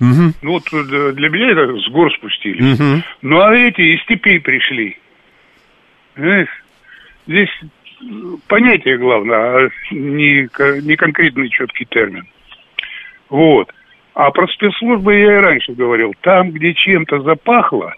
[0.00, 0.34] Мгм.
[0.42, 2.78] Ну вот э, для меня это с гор спустились.
[2.78, 3.02] Мгм.
[3.22, 4.96] Ну а эти из степей пришли.
[6.16, 6.48] Эх,
[7.26, 8.04] здесь э,
[8.48, 10.48] понятие главное, а не,
[10.82, 12.24] не конкретный четкий термин.
[13.30, 13.70] Вот.
[14.14, 16.14] А про спецслужбы я и раньше говорил.
[16.20, 17.94] Там, где чем-то запахло,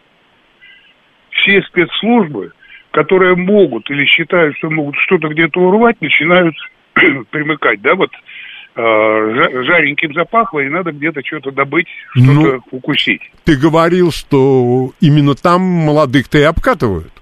[1.31, 2.53] все спецслужбы,
[2.93, 6.55] которые могут или считают, что могут что-то где-то урвать, начинают
[7.31, 8.11] примыкать, да, вот
[8.74, 12.62] э, жа- жареньким запахло, и надо где-то что-то добыть, что-то Ну.
[12.70, 13.20] укусить.
[13.45, 17.12] Ты говорил, что именно там молодых-то и обкатывают.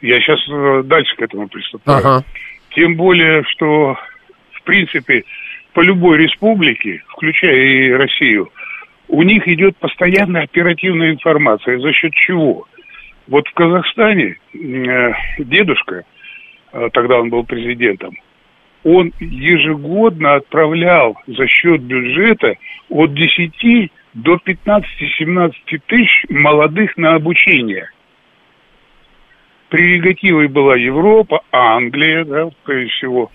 [0.00, 0.40] Я сейчас
[0.86, 1.98] дальше к этому приступаю.
[1.98, 2.24] Ага.
[2.74, 3.96] Тем более, что,
[4.52, 5.22] в принципе,
[5.74, 8.50] по любой республике, включая и Россию,
[9.08, 11.78] у них идет постоянная оперативная информация.
[11.78, 12.66] За счет чего?
[13.26, 16.04] Вот в Казахстане э, дедушка,
[16.72, 18.14] э, тогда он был президентом,
[18.84, 22.54] он ежегодно отправлял за счет бюджета
[22.88, 25.52] от 10 до 15-17
[25.86, 27.90] тысяч молодых на обучение.
[29.70, 33.30] Прерогативой была Европа, Англия, да, прежде всего,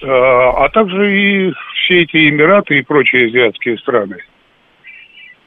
[0.00, 1.52] э, а также и
[1.82, 4.18] все эти Эмираты и прочие азиатские страны.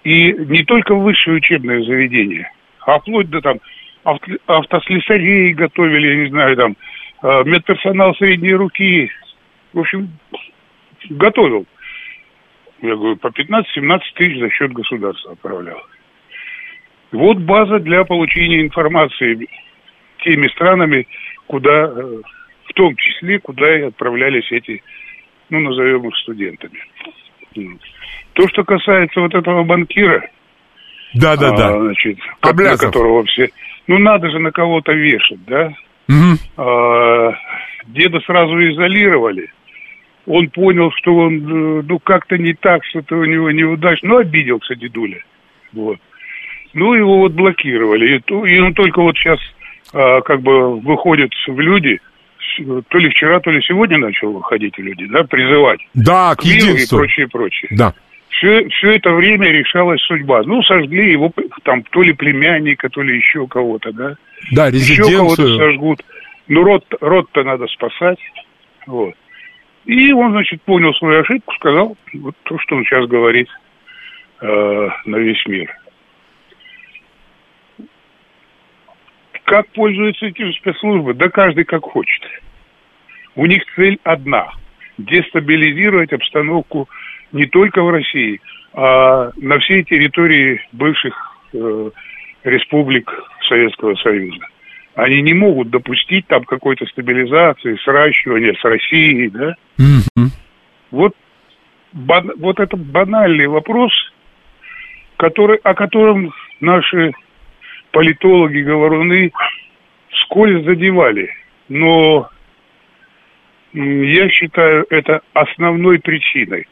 [0.03, 3.59] И не только высшие учебные заведения, а вплоть до там
[4.03, 6.77] авто- автослесарей готовили, я не знаю, там,
[7.23, 9.09] э, медперсонал средней руки.
[9.73, 10.09] В общем,
[11.09, 11.65] готовил.
[12.81, 15.81] Я говорю, по 15-17 тысяч за счет государства отправлял.
[17.11, 19.47] Вот база для получения информации
[20.23, 21.07] теми странами,
[21.47, 22.21] куда, э,
[22.65, 24.83] в том числе, куда и отправлялись эти,
[25.49, 26.79] ну, назовем их студентами.
[28.33, 30.29] То, что касается вот этого банкира,
[31.13, 31.69] Да-да-да.
[31.69, 33.49] а, значит, как- на которого все...
[33.87, 35.73] Ну, надо же на кого-то вешать, да?
[36.07, 36.37] Мгм.
[36.57, 37.31] А,
[37.87, 39.51] деда сразу изолировали.
[40.27, 44.09] Он понял, что он, э, ну, как-то не так, что-то у него неудачно.
[44.09, 45.23] Ну, обиделся дедуля.
[45.71, 45.99] Вот.
[46.73, 48.17] Ну, его вот блокировали.
[48.17, 49.37] И, и он только вот сейчас
[49.93, 51.99] а, как бы выходит в люди,
[52.89, 56.75] то ли вчера, то ли сегодня начал выходить люди, да, призывать Да, к к миру
[56.75, 57.69] и прочее, прочее.
[57.71, 57.93] Да.
[58.29, 60.43] Все, все это время решалась судьба.
[60.43, 61.31] Ну, сожгли его
[61.63, 64.15] там то ли племянника, то ли еще кого-то, да.
[64.51, 65.57] Да, Еще кого-то резиденцию.
[65.57, 66.03] сожгут.
[66.47, 68.19] Ну, род, род-то надо спасать.
[68.87, 69.13] Вот.
[69.85, 73.47] И он, значит, понял свою ошибку, сказал вот то, что он сейчас говорит
[74.41, 75.71] э, на весь мир.
[79.45, 81.13] Как пользуются этим спецслужбы?
[81.13, 82.21] Да каждый как хочет.
[83.35, 84.49] У них цель одна–
[84.97, 86.89] дестабилизировать обстановку
[87.31, 88.41] не только в России,
[88.73, 91.13] а на всей территории бывших
[91.53, 91.91] э,
[92.43, 93.11] республик
[93.47, 94.47] Советского Союза.
[94.95, 99.55] Они не могут допустить там какой-то стабилизации, сращивания с Россией, да?
[99.77, 100.31] Мгм.
[100.91, 101.13] Вот,
[101.91, 103.91] бан- вот это банальный вопрос,
[105.17, 107.11] который, о котором наши
[107.95, 109.31] политологи, говоруны
[110.09, 111.33] вскользь задевали.
[111.69, 112.29] Но
[113.71, 116.67] я считаю это основной причиной.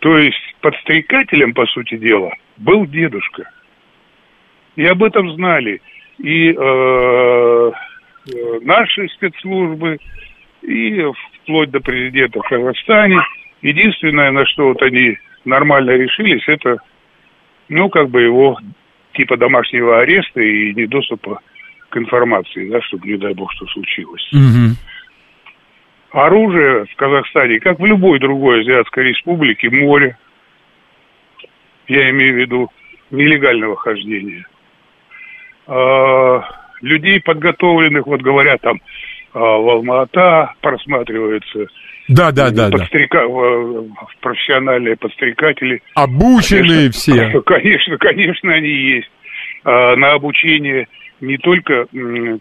[0.00, 3.50] То есть подстрекателем, по сути дела, был дедушка.
[4.76, 5.80] И об этом знали
[6.18, 7.72] и э, э,
[8.60, 9.96] наши спецслужбы,
[10.60, 11.02] и
[11.42, 13.18] вплоть до президента в Казахстане.
[13.62, 16.76] Единственное, на что вот они нормально решились, это,
[17.70, 18.58] ну, как бы его
[19.14, 21.40] типа домашнего ареста и недоступа
[21.88, 24.28] к информации, да, чтобы, не дай бог, что случилось.
[24.32, 24.76] Мгм.
[26.12, 30.16] Оружие в Казахстане, как в любой другой азиатской республике, море.
[31.86, 32.70] Я имею в виду
[33.10, 34.46] нелегального хождения.
[35.66, 36.42] А,
[36.80, 38.80] людей подготовленных, вот говорят, там
[39.32, 41.66] а, в Алма-Ата просматриваются
[42.10, 42.78] Да, да, да, да.
[42.78, 45.80] подстрека- в профессиональные подстрекатели.
[45.94, 47.40] Обученные все.
[47.46, 49.10] Конечно, конечно, они есть.
[49.64, 50.88] А, на обучение
[51.20, 51.86] не только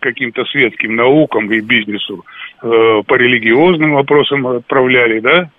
[0.01, 2.25] каким-то светским наукам и бизнесу,
[2.61, 2.65] э,
[3.05, 5.49] по религиозным вопросам отправляли, да?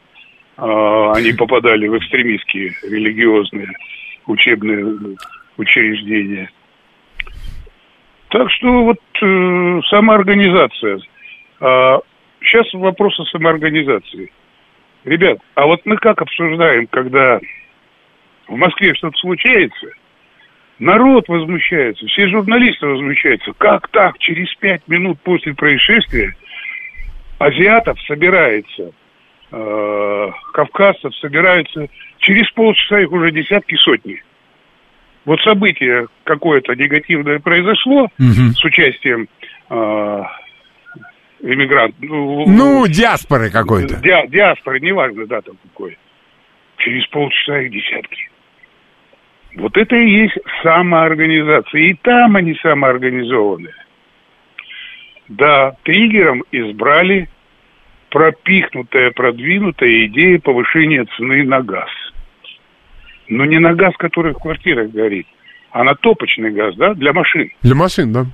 [0.56, 3.68] А, они попадали в экстремистские религиозные
[4.26, 4.96] учебные э,
[5.58, 6.50] учреждения.
[8.30, 11.00] Так что вот э, самоорганизация.
[11.60, 11.98] А,
[12.40, 14.30] сейчас вопрос о самоорганизации.
[15.04, 17.40] Ребят, а вот мы как обсуждаем, когда
[18.48, 19.86] в Москве что-то случается,
[20.78, 23.52] народ возмущается, все журналисты возмущаются.
[23.56, 26.34] Как так, через пять минут после происшествия
[27.38, 28.92] азиатов собирается,
[29.52, 31.86] э, кавказцев собирается,
[32.18, 34.22] через полчаса их уже десятки, сотни.
[35.24, 38.52] Вот событие какое-то негативное произошло Мгм.
[38.52, 39.28] с участием
[39.70, 40.22] э,
[41.42, 41.94] иммигрант.
[42.00, 43.96] Ну, диаспоры какой-то.
[43.96, 45.98] Ди- диаспоры, неважно, да, там какой.
[46.76, 48.30] Через полчаса их десятки.
[49.56, 51.80] Вот это и есть самоорганизация.
[51.80, 53.70] И там они самоорганизованы.
[55.28, 57.28] Да, триггером избрали
[58.10, 61.88] пропихнутая, продвинутая идея повышения цены на газ.
[63.28, 65.26] Но не на газ, который в квартирах горит,
[65.70, 67.50] а на топочный газ, да, для машин.
[67.62, 68.26] Для машин, да.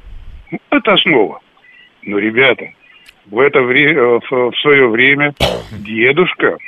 [0.50, 1.40] Ну, Это основа.
[2.02, 2.70] Но, ребята,
[3.30, 5.34] в это время, в, свое время
[5.72, 6.58] дедушка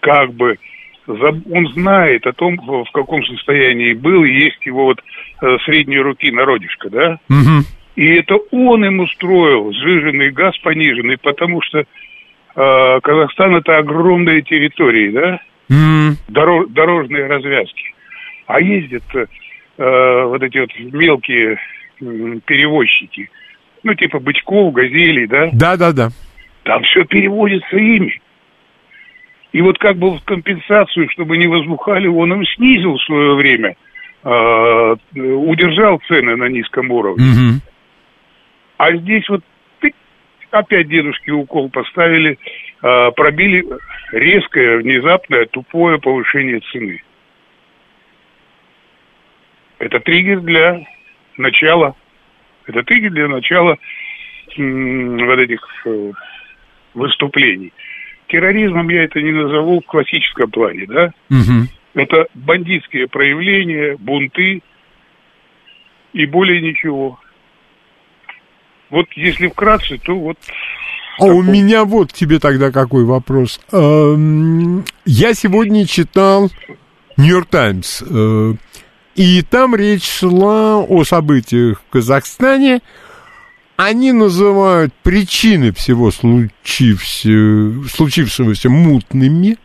[0.00, 0.58] как бы
[1.06, 5.02] он знает о том, в каком состоянии был, и есть его вот
[5.40, 7.18] э, средней руки народишко, да?
[7.28, 7.64] Мгм.
[7.96, 15.10] И это он им устроил сжиженный газ пониженный, потому что э, Казахстан это огромная территория,
[15.10, 15.40] да?
[15.70, 16.16] М.
[16.28, 17.94] Доро- дорожные развязки.
[18.46, 21.58] А ездят э, вот эти вот мелкие
[22.02, 23.30] м, перевозчики,
[23.82, 25.50] ну, типа бычков, газелей, да?
[25.52, 26.10] Да-да-да.
[26.64, 28.20] Там все переводится ими.
[29.52, 33.76] И вот как бы в компенсацию, чтобы не возбухали, он им снизил в свое время,
[34.24, 37.24] э, удержал цены на низком уровне.
[37.24, 37.60] Мгм.
[38.76, 39.42] А здесь вот
[39.80, 39.94] тык,
[40.50, 42.38] опять дедушки укол поставили,
[42.82, 43.64] э, пробили
[44.12, 47.02] резкое, внезапное, тупое повышение цены.
[49.78, 50.80] Это триггер для
[51.36, 51.94] начала.
[52.68, 53.78] Это триггер для начала
[54.56, 56.12] вот этих э,
[56.94, 57.72] выступлений.
[58.28, 61.12] Терроризмом я это не назову в классическом плане, да?
[61.30, 61.68] Мгм.
[61.94, 64.62] Это бандитские проявления, бунты
[66.12, 67.18] и более ничего.
[68.90, 70.38] Вот если вкратце, то вот...
[71.18, 73.60] А у меня вот тебе тогда какой вопрос.
[73.72, 76.50] Эм, Я сегодня читал
[77.16, 78.52] Нью-Йорк Таймс, э,
[79.18, 82.82] и там речь шла о событиях в Казахстане.
[83.76, 89.58] Они называют причины всего случився- случившегося мутными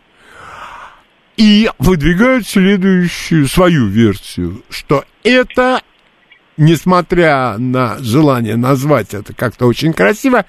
[1.37, 5.81] и выдвигают следующую свою версию, что это,
[6.57, 10.45] несмотря на желание назвать это как-то очень красиво,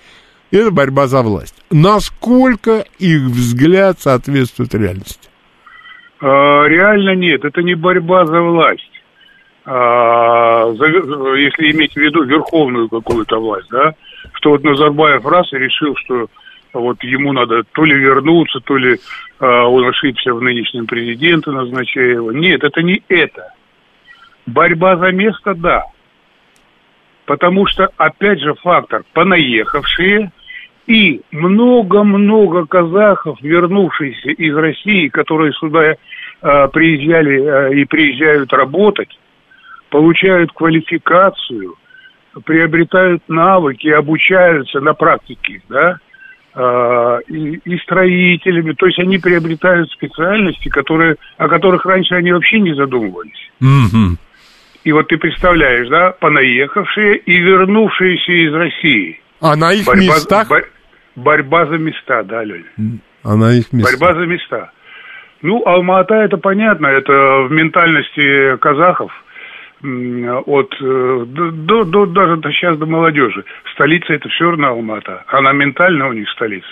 [0.51, 1.57] это борьба за власть.
[1.71, 5.29] Насколько их взгляд соответствует реальности?
[6.23, 8.94] э, реально нет, это не борьба за власть.
[9.67, 13.95] А, если иметь в виду верховную какую-то власть, да,
[14.35, 16.27] что вот Назарбаев раз и решил, что
[16.75, 18.99] вот ему надо то ли вернуться, то ли
[19.41, 22.33] а, он ошибся в нынешнем президенте, назначая его.
[22.33, 23.53] Нет, это не это.
[24.47, 25.85] Борьба за место, да.
[27.25, 30.31] Потому что, опять же, фактор понаехавшие
[30.87, 39.09] и много-много казахов, вернувшиеся из России, которые сюда э, приезжали э, и приезжают работать,
[39.95, 41.77] получают квалификацию,
[42.45, 45.99] приобретают навыки, обучаются на практике, да,
[46.53, 52.59] э, и, и строителями, то есть они приобретают специальности, которые, о которых раньше они вообще
[52.59, 53.53] не задумывались.
[53.61, 54.19] Мгм.
[54.83, 59.21] И вот ты представляешь, да, понаехавшие и вернувшиеся из России.
[59.41, 60.49] А на их Борьба, местах?
[60.49, 60.67] бо-
[61.15, 62.65] борьба за места, да, Лёля.
[63.23, 64.01] А на их местах?
[64.01, 64.73] Борьба за места.
[65.43, 67.13] Ну, Алма-Ата это понятно, это
[67.47, 69.13] в ментальности казахов
[69.85, 73.45] от э, до, до- даже до сейчас до молодежи.
[73.75, 75.25] Столица это все равно Алма-Ата.
[75.29, 76.67] Она ментально у них столица.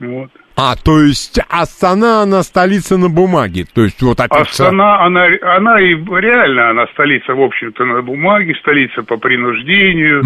[0.00, 0.30] Вот.
[0.56, 3.64] А, то есть Астана, она столица на бумаге.
[3.72, 4.50] То есть вот опять...
[4.50, 10.22] Астана, она, она и реально, она столица, в общем-то, на бумаге, столица по принуждению.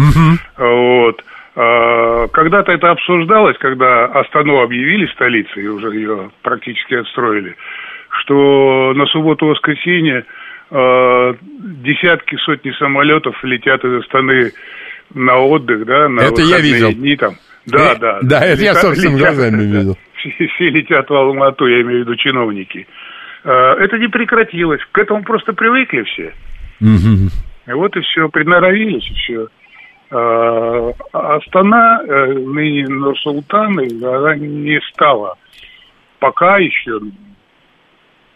[0.57, 1.23] Вот.
[1.55, 7.55] А, Когда-то это обсуждалось, когда Астану объявили столицей, уже ее практически отстроили,
[8.09, 10.25] что на субботу-воскресенье
[10.71, 14.51] десятки, сотни самолетов летят из Астаны
[15.13, 16.91] на отдых, да, на Это я видел.
[16.91, 17.35] дни там.
[17.65, 18.19] Да, Э, да.
[18.21, 19.97] да, это я собственными глазами видел.
[20.17, 22.87] Все, все летят в Алмату, я имею в виду чиновники.
[23.43, 24.81] А, Это не прекратилось.
[24.91, 26.33] К этому просто привыкли все.
[26.79, 27.29] Мгм.
[27.67, 29.47] И вот и все, приноровились, и все.
[30.09, 35.35] А, Астана, э, ныне Нур-Султан, она не стала,
[36.19, 36.99] пока еще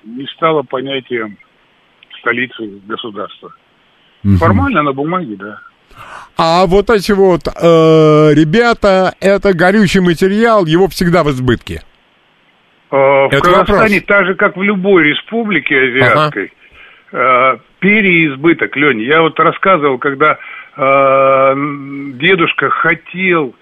[0.04, 1.38] не стала понятием
[2.22, 3.52] столицы государства.
[4.24, 4.38] Мгм.
[4.38, 5.60] Формально на бумаге, да.
[6.38, 11.82] А вот эти вот э, ребята, это горючий материал, его всегда в избытке.
[12.92, 14.04] Э, В Это Казахстане, вопрос.
[14.08, 16.54] так же, как в любой республике азиатской,
[17.12, 19.04] э, переизбыток, Леня.
[19.04, 20.38] Я вот рассказывал, когда
[20.78, 21.54] э,
[22.16, 23.54] дедушка хотел,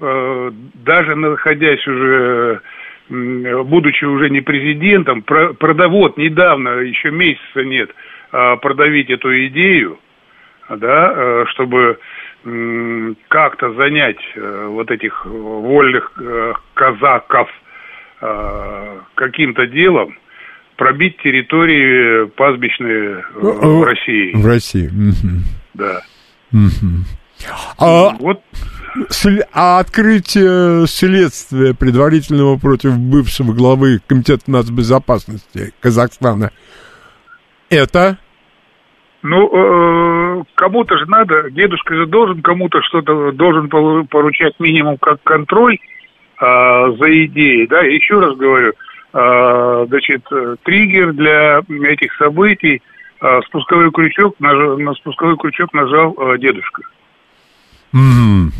[0.00, 2.60] э, даже находясь уже,
[3.08, 7.90] будучи уже не президентом, про- продавод недавно, еще месяца нет,
[8.30, 9.98] продавить эту идею,
[10.68, 11.98] да, э, чтобы
[13.28, 17.48] как-то занять э, вот этих вольных э, казаков
[18.20, 20.16] э, каким-то делом,
[20.76, 24.32] пробить территории пастбищные э, в России.
[24.34, 24.90] В России.
[25.74, 26.00] Да.
[27.78, 28.42] А, Вот
[29.52, 36.50] а открытие следствия предварительного против бывшего главы Комитета нацбезопасности Казахстана,
[37.70, 38.18] это...
[39.22, 45.20] Ну, э, кому-то же надо, дедушка же должен кому-то что-то, должен пору- поручать минимум как
[45.24, 45.76] контроль
[46.40, 48.74] э, за идеей, да, еще раз говорю,
[49.12, 52.80] э, значит, э, триггер для этих событий,
[53.20, 56.82] э, спусковой крючок, наж- на спусковой крючок нажал дедушка.
[57.92, 58.52] Мгм.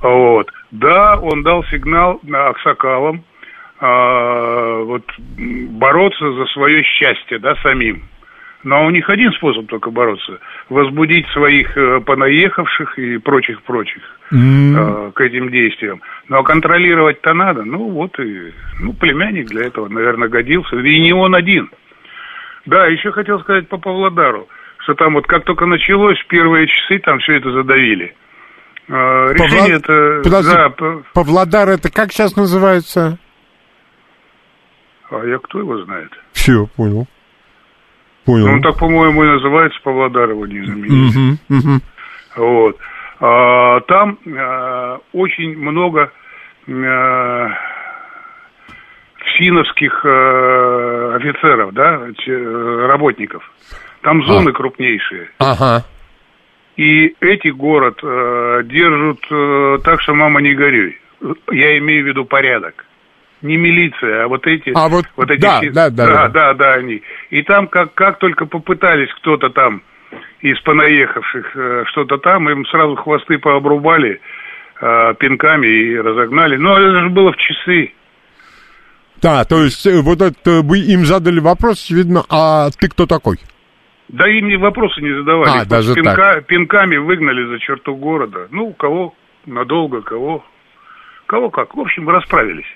[0.00, 0.50] Вот.
[0.70, 3.22] Да, он дал сигнал на Аксакалам
[3.82, 8.09] вот, бороться за свое счастье, да, самим.
[8.62, 10.38] Но у них один способ только бороться.
[10.68, 14.02] Возбудить своих э, понаехавших и прочих-прочих
[14.32, 16.02] М, э, к этим действиям.
[16.28, 17.64] А контролировать-то надо.
[17.64, 18.52] Ну, вот и...
[18.80, 20.76] Ну, племянник для этого, наверное, годился.
[20.76, 21.70] И не он один.
[22.66, 24.46] Да, еще хотел сказать по Павлодару,
[24.80, 28.14] что там вот как только началось, в первые часы там все это задавили.
[28.88, 30.20] Э, Решение это...
[30.22, 33.18] Подожди, да, Павлодар это как сейчас называется?
[35.10, 36.10] а я кто его знает?
[36.32, 37.06] Все, понял.
[38.30, 38.46] Понял.
[38.46, 41.82] Ну, он так, по-моему, и называется Павлодар его не мгм.
[42.36, 42.76] Вот.
[43.18, 46.12] А, там а, очень много
[46.68, 47.48] а,
[49.36, 52.00] финновских а, офицеров, да,
[52.86, 53.42] работников.
[54.02, 55.28] Там зоны крупнейшие.
[55.38, 55.84] Ага.
[56.76, 60.98] И эти город э, держат э, так, что мама не горюй.
[61.50, 62.86] Я имею в виду порядок.
[63.42, 64.70] Не милиция, а вот эти...
[64.74, 66.28] А вот, эти да, все- да, да, да, да.
[66.28, 67.02] да, да, они.
[67.30, 69.82] И там, как, как только попытались кто-то там
[70.40, 74.20] из понаехавших э, что-то там, им сразу хвосты пообрубали
[74.80, 76.56] э, пинками и разогнали.
[76.56, 77.92] Но это же было в часы.
[79.22, 83.38] Да, то есть э, вот это вы им задали вопрос, видно, а ты кто такой?
[84.08, 85.60] Да им ни вопросы не задавали.
[85.60, 88.48] А, даже пинка- Пинками выгнали за черту города.
[88.50, 89.14] Ну, кого
[89.46, 90.44] надолго, кого...
[91.26, 91.76] Кого как.
[91.76, 92.66] В общем, расправились.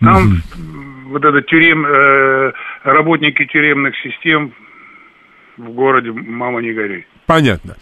[0.00, 1.86] Там м, вот это тюрем...
[1.86, 2.52] э,
[2.84, 4.52] работники тюремных систем
[5.56, 7.06] в городе «Мама, не горюй».
[7.26, 7.76] Понятно.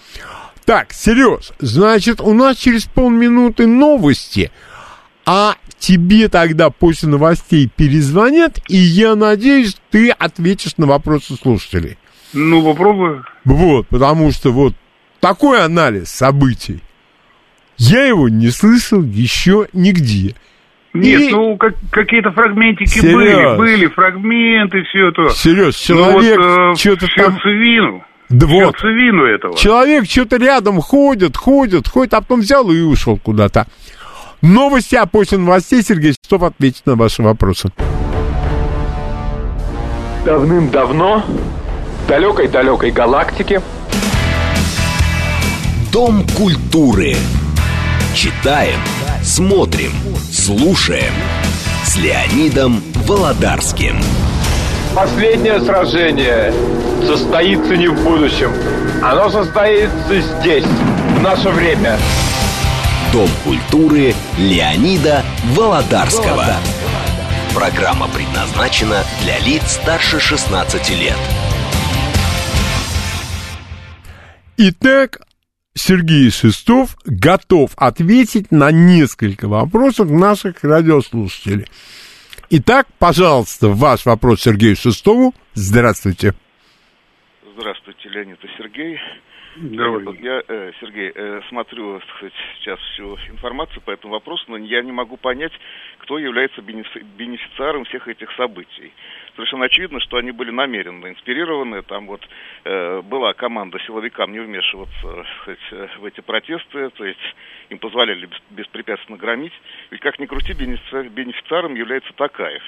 [0.64, 4.50] Так, Сереж, значит, у нас через полминуты новости,
[5.26, 11.98] а тебе тогда после новостей перезвонят, и я надеюсь, ты ответишь на вопросы слушателей.
[12.32, 13.24] Ну, попробую.
[13.44, 14.74] Вот, потому что вот
[15.20, 16.80] такой анализ событий,
[17.76, 20.34] я его не слышал еще нигде.
[20.94, 23.12] Нет, И- ну, как- какие-то фрагментики Серьез?
[23.14, 25.28] были, были фрагменты, все это.
[25.30, 27.32] Сереж, Ну, человек вот, э, что-то в там...
[27.34, 28.04] сердцевину.
[28.30, 29.56] Да вот, сердцевину этого.
[29.56, 33.66] Человек что-то рядом ходит, ходит, ходит, а потом взял и ушел куда-то.
[34.40, 37.70] Новости, а после новостей Сергей Шестов ответит на ваши вопросы.
[40.24, 41.24] Давным-давно
[42.04, 43.60] в далекой-далекой галактике
[45.92, 47.14] Дом культуры.
[48.14, 48.78] Читаем,
[49.24, 49.92] смотрим,
[50.30, 51.12] слушаем.
[51.82, 53.98] С Леонидом Володарским.
[54.94, 56.52] последнее сражение
[57.06, 58.52] состоится не в будущем.
[59.02, 61.98] Оно состоится здесь, в наше время.
[63.12, 66.56] Дом культуры Леонида Володарского.
[67.54, 71.16] Программа предназначена для лиц старше 16 лет.
[74.56, 75.20] Итак,
[75.84, 81.66] Сергей Шестов готов ответить на несколько вопросов наших радиослушателей.
[82.50, 85.34] Итак, пожалуйста, ваш вопрос Сергею Шестову.
[85.54, 86.34] Здравствуйте.
[87.58, 88.98] Здравствуйте, Леонид и Сергей.
[89.56, 90.04] Давай.
[90.04, 94.56] Вот Я, э, Сергей, э, смотрю так сказать, сейчас всю информацию по этому вопросу, но
[94.56, 95.52] я не могу понять,
[95.98, 98.92] кто является бенефи- бенефициаром всех этих событий.
[99.34, 101.82] Совершенно очевидно, что они были намеренно инспирированы.
[101.82, 102.20] Там вот
[102.64, 107.18] э, была команда силовикам не вмешиваться так сказать, э, в эти протесты, то есть
[107.68, 109.52] им позволяли бес- беспрепятственно громить.
[109.90, 112.62] Ведь как ни крути, бенефици- бенефициаром является Такаев.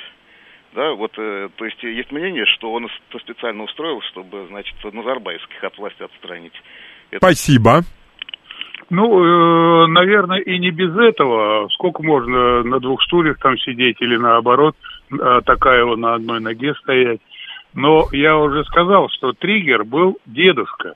[0.75, 5.63] Да, вот, э, то есть есть мнение, что он это специально устроил, чтобы, значит, Назарбаевских
[5.63, 6.53] от власти отстранить.
[7.11, 7.83] Это Спасибо.
[8.91, 11.69] Ну, э, наверное, и не без этого.
[11.71, 14.77] Сколько можно на двух стульях там сидеть или наоборот?
[15.11, 17.21] Э, такая вот на одной ноге стоять.
[17.75, 20.95] Но я уже сказал, что триггер был дедушка.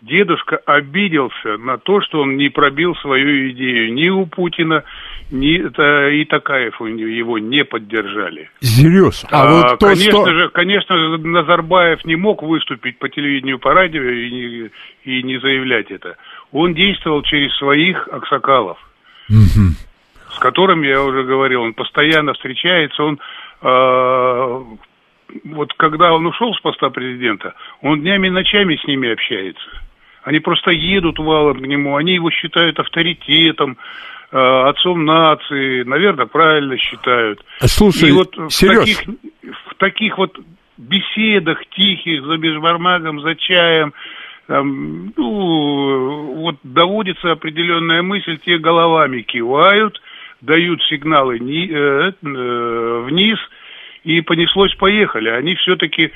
[0.00, 4.84] Дедушка обиделся на то, что он не пробил свою идею ни у Путина,
[5.32, 8.48] ни и Такаев его не поддержали.
[8.60, 10.32] Сереж, а, А, вот то, конечно что...
[10.32, 14.70] же, конечно же, Назарбаев не мог выступить по телевидению, по радио и не,
[15.02, 16.16] и не заявлять это.
[16.52, 18.78] Он действовал через своих аксакалов,
[19.28, 19.74] Мгм.
[20.30, 21.62] С которыми я уже говорил.
[21.62, 23.18] Он постоянно встречается, он
[23.62, 24.62] э,
[25.44, 29.68] вот когда он ушел с поста президента, он днями и ночами с ними общается.
[30.22, 33.78] Они просто едут валом к нему, они его считают авторитетом,
[34.30, 37.44] э, отцом нации, наверное, правильно считают.
[37.60, 40.38] Слушай, И вот в таких, в таких вот
[40.76, 43.92] беседах тихих, за бешбармагом, за чаем,
[44.46, 50.00] там, ну, вот доводится определенная мысль, те головами кивают,
[50.40, 53.38] дают сигналы ни- э, э, вниз,
[54.04, 55.28] и понеслось-поехали.
[55.28, 56.12] Они все-таки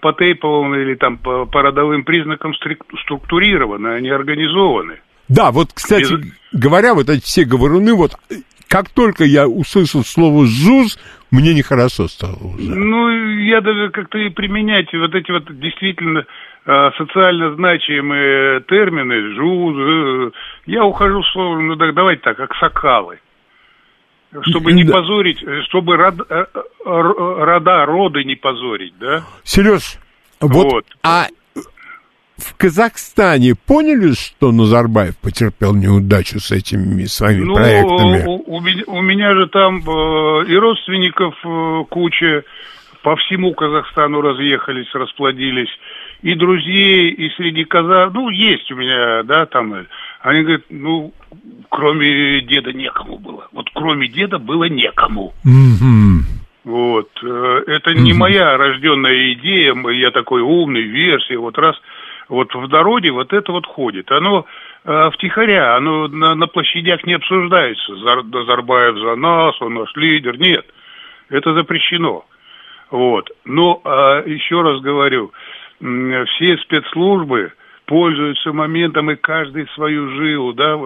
[0.00, 2.54] по тейповым или там по, по родовым признакам
[3.02, 5.00] структурированы, они организованы.
[5.28, 8.34] Да, вот, кстати Без- говоря, вот эти все говоруны, вот э,
[8.68, 10.98] как только я услышал слово «жуз»,
[11.32, 12.74] мне нехорошо стало уже.
[12.74, 13.10] Ну,
[13.42, 16.24] я даже как-то и применять вот эти вот действительно
[16.64, 20.30] э, социально значимые термины, жуз, э,
[20.66, 23.18] я ухожу в слово, ну так давайте так, аксакалы.
[24.42, 24.94] Чтобы не Да.
[24.94, 29.22] позорить, э, чтобы род- э, э, рода, роды не позорить, да?
[29.44, 29.98] Сереж,
[30.40, 30.84] вот, Вот.
[31.02, 31.26] а
[32.36, 38.24] в Казахстане поняли, что Назарбаев потерпел неудачу с этими своими Ну, проектами?
[38.26, 42.44] у, у меня, у меня же там э, и родственников э, куча,
[43.02, 45.70] по всему Казахстану разъехались, расплодились,
[46.22, 49.84] и друзей, и среди казах, ну, есть у меня, да, там, э,
[50.22, 51.12] они говорят, ну,
[51.68, 53.48] кроме деда некому было.
[53.52, 55.34] Вот кроме деда было некому.
[55.44, 56.22] Мгм.
[56.64, 57.10] Вот.
[57.22, 58.18] э, Это не Мгм.
[58.20, 61.36] моя рожденная идея, я такой умный, версия.
[61.38, 61.76] Вот раз
[62.28, 64.10] вот в народе вот это вот ходит.
[64.10, 64.46] Оно
[64.84, 67.92] э, втихаря, оно на, на площадях не обсуждается.
[68.04, 70.38] Зар- Назарбаев за нас, он наш лидер.
[70.38, 70.64] Нет,
[71.28, 72.24] это запрещено.
[72.90, 73.30] Вот.
[73.44, 75.30] Но а, еще раз говорю, м,
[75.80, 77.52] все спецслужбы
[77.86, 80.76] пользуются моментом, и каждый свою жилу, да,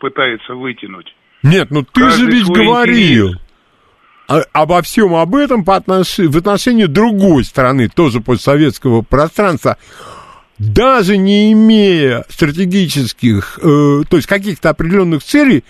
[0.00, 1.14] пытается вытянуть.
[1.42, 3.42] Нет, ну ты Каждый же ведь говорил интерес.
[4.28, 9.76] а- обо всем об этом по отнош- в отношении другой страны, тоже постсоветского пространства,
[10.58, 15.62] даже не имея стратегических, э, то есть каких-то определенных целей,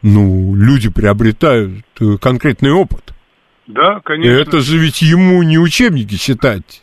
[0.00, 3.12] ну, люди приобретают э, конкретный опыт.
[3.66, 4.40] Да, И конечно.
[4.40, 6.82] это же ведь ему не учебники читать.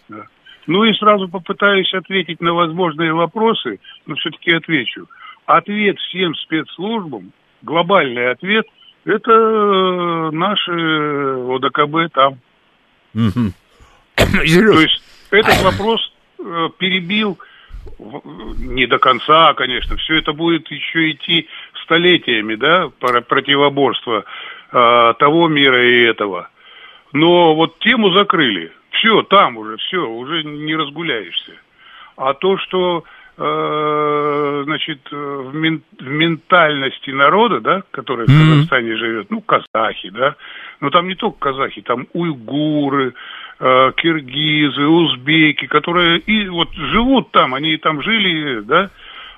[0.65, 5.07] Ну и сразу попытаюсь ответить на возможные вопросы, но все-таки отвечу.
[5.45, 8.65] Ответ всем спецслужбам, глобальный ответ,
[9.05, 12.37] это э, наши ОДКБ там.
[14.73, 15.01] То есть
[15.31, 17.37] этот вопрос э, перебил
[17.97, 21.47] в- не до конца, конечно, все это будет еще идти
[21.83, 24.23] столетиями, да, про- противоборство
[24.71, 26.49] э, того мира и этого.
[27.11, 28.71] Но вот тему закрыли.
[28.93, 31.53] Все, там уже, все, уже не разгуляешься.
[32.15, 33.03] А то, что,
[33.37, 38.39] э, значит, э, в, мен- в ментальности народа, да, который в Мгм.
[38.39, 40.35] Казахстане живет, ну, казахи, да,
[40.79, 43.13] но там не только казахи, там уйгуры,
[43.59, 48.89] э, киргизы, узбеки, которые и вот живут там, они там жили, да,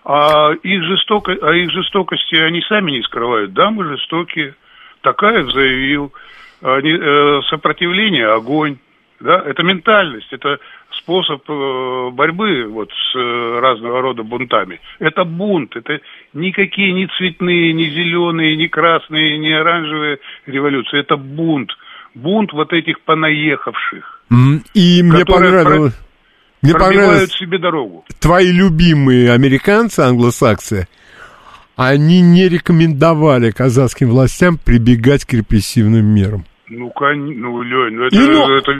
[0.04, 3.54] а их, жестоко, а их жестокости они сами не скрывают.
[3.54, 4.54] Да, мы жестокие.
[5.02, 6.14] Такаев заявил.
[6.62, 8.78] Они, э, сопротивление, огонь.
[9.20, 10.60] Да, это ментальность, это
[10.92, 14.82] способ э, борьбы вот с э, разного рода бунтами.
[15.00, 16.00] Это бунт, это
[16.34, 21.00] никакие не цветные, не зеленые, не красные, не оранжевые революции.
[21.00, 21.72] Это бунт.
[22.14, 24.16] Бунт вот этих понаехавших,
[24.74, 25.94] и мне понравилось...
[26.62, 28.06] Мне пробивают понравилось себе дорогу.
[28.20, 30.88] твои любимые американцы, англосаксы,
[31.76, 36.46] они не рекомендовали казахским властям прибегать к репрессивным мерам.
[36.68, 37.40] Ну, кон...
[37.40, 38.72] ну, Лень, ну это, Ино- это,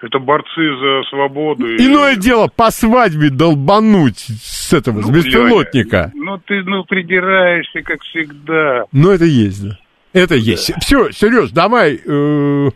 [0.00, 1.66] это борцы за свободу.
[1.68, 6.12] и- Иное дело по свадьбе долбануть с этого, с Ну, беспилотника.
[6.14, 8.84] Леня, Ну, ты, ну, придираешься, как всегда.
[8.92, 9.78] Но это есть, да.
[10.12, 10.72] Это есть.
[10.80, 12.70] Все, Сереж, давай, э,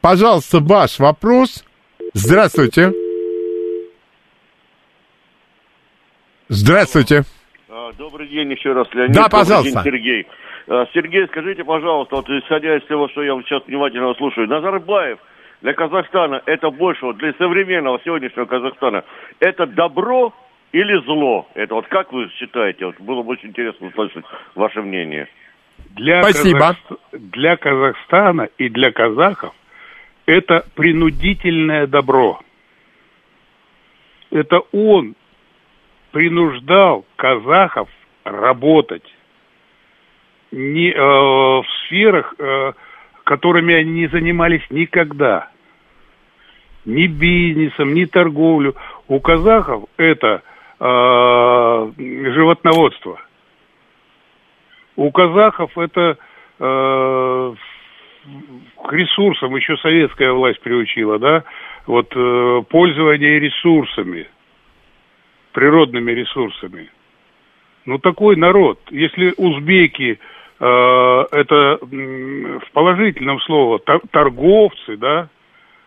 [0.00, 1.64] пожалуйста, ваш вопрос.
[2.14, 2.92] Здравствуйте.
[6.48, 7.22] Здравствуйте.
[7.68, 9.14] А, Добрый день еще раз, Леонид.
[9.14, 9.72] Да, Добрый пожалуйста.
[9.72, 10.26] день, Сергей.
[10.68, 15.18] А, Сергей, скажите, пожалуйста, вот исходя из того, что я вот сейчас внимательно слушаю, Назарбаев
[15.62, 19.04] для Казахстана это больше, вот для современного сегодняшнего Казахстана,
[19.38, 20.34] это добро
[20.72, 21.46] или зло?
[21.54, 22.86] Это вот как вы считаете?
[22.86, 25.28] Вот было бы очень интересно услышать ваше мнение.
[25.90, 26.58] Для, Спасибо.
[26.58, 29.54] Казахст- для Казахстана и для казахов
[30.26, 32.40] это принудительное добро.
[34.30, 35.14] Это он
[36.10, 37.88] принуждал казахов
[38.24, 39.04] работать
[40.50, 42.72] не, э, в сферах, э,
[43.24, 45.48] которыми они не занимались никогда.
[46.84, 48.74] Ни бизнесом, ни торговлю.
[49.08, 50.42] У казахов это
[50.80, 53.20] э, животноводство.
[54.96, 56.18] У казахов это
[56.58, 57.54] э,
[58.84, 61.44] к ресурсам еще советская власть приучила, да,
[61.86, 64.26] вот э, пользование ресурсами,
[65.52, 66.90] природными ресурсами.
[67.84, 68.78] Ну, такой народ.
[68.90, 70.20] Если узбеки
[70.66, 75.28] это м, в положительном слове тор- торговцы, да,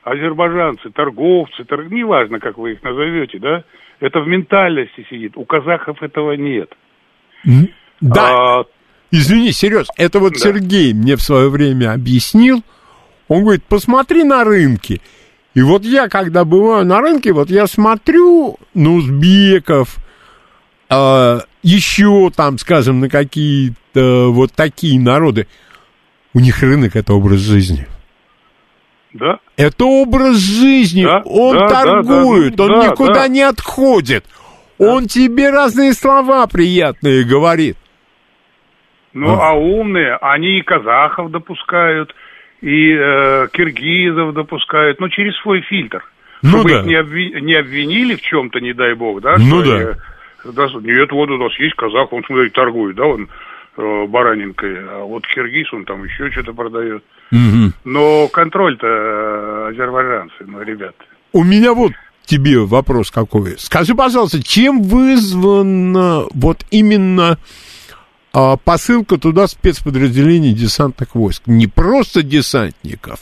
[0.03, 3.63] азербайджанцы, торговцы, тор- неважно, как вы их назовете, да,
[3.99, 5.37] это в ментальности сидит.
[5.37, 6.73] У казахов этого нет.
[8.01, 8.63] Да, А,
[9.11, 10.39] извини, Сереж, это вот Да.
[10.39, 12.61] Сергей мне в свое время объяснил.
[13.27, 15.01] Он говорит, посмотри на рынки.
[15.53, 19.95] И вот я, когда бываю на рынке, вот я смотрю на узбеков,
[20.89, 25.47] э, еще там, скажем, на какие-то вот такие народы.
[26.33, 27.87] У них рынок— это образ жизни.
[29.13, 31.03] да, Это образ жизни.
[31.03, 33.27] Да, он да, да, торгует, да, он да, никуда да.
[33.27, 34.25] не отходит.
[34.77, 37.77] Он тебе разные слова приятные говорит.
[39.13, 42.13] Ну, а умные, они и казахов допускают,
[42.59, 46.03] и э, киргизов допускают, ну, через свой фильтр.
[46.41, 46.79] Ну Чтобы да.
[46.79, 49.37] их не, обви- не обвинили в чем-то, не дай бог, да?
[49.39, 49.75] Ну что да.
[49.75, 49.97] они, да,
[50.45, 53.27] Нет, вот у нас есть казах, он, смотри, торгует, да, он
[53.77, 57.03] э, баранинкой, а вот киргиз, он там еще что-то продает.
[57.83, 60.95] Но контроль-то э, азербайджанцы, ну, ребят.
[61.33, 61.91] У меня вот
[62.25, 63.57] тебе вопрос какой.
[63.57, 67.37] Скажи, пожалуйста, чем вызвана вот именно
[68.33, 71.43] а, посылка туда спецподразделений десантных войск?
[71.45, 73.19] Не просто десантников.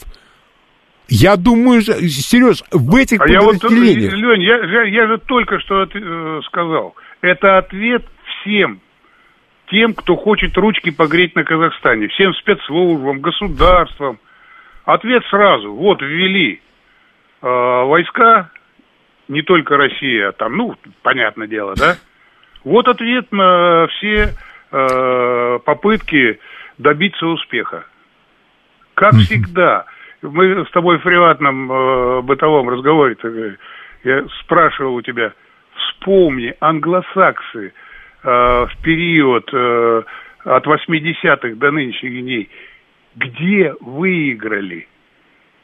[1.09, 4.13] Я думаю, Сереж, в этих А я вот, подразделениях...
[4.13, 8.81] Лень, я, я- я же только что э, сказал, это ответ всем
[9.67, 14.19] тем, кто хочет ручки погреть на Казахстане, всем спецслужбам, государствам.
[14.83, 16.61] Ответ сразу, вот ввели
[17.41, 18.51] э, войска,
[19.29, 21.95] не только Россия, а там, ну, понятное дело, да?
[22.65, 24.33] Вот ответ на все
[24.71, 26.39] э, попытки
[26.77, 27.85] добиться успеха.
[28.95, 29.85] Как всегда,
[30.21, 33.55] мы с тобой в приватном э, бытовом разговоре э,
[34.03, 35.31] я спрашивал у тебя,
[35.75, 37.73] вспомни, англосаксы
[38.23, 40.03] э, в период э,
[40.43, 42.49] от 80-х до нынешних дней,
[43.15, 44.87] где выиграли?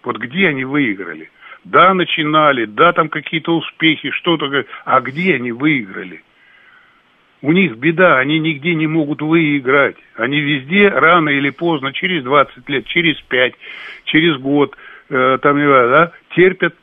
[0.03, 1.29] Вот где они выиграли?
[1.65, 6.23] Да, начинали, да, там какие-то успехи, что-то, а где они выиграли?
[7.41, 9.95] У них беда, они нигде не могут выиграть.
[10.15, 13.53] Они везде рано или поздно, через 20 лет, через 5,
[14.05, 14.75] через год,
[15.09, 16.75] э, там, да, терпят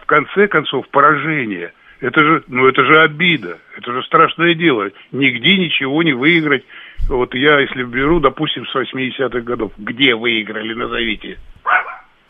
[0.00, 1.72] в конце концов поражение.
[2.04, 4.90] Это же, ну это же обида, это же страшное дело.
[5.10, 6.62] Нигде ничего не выиграть.
[7.08, 11.38] Вот я, если беру, допустим, с 80-х годов, где выиграли, назовите.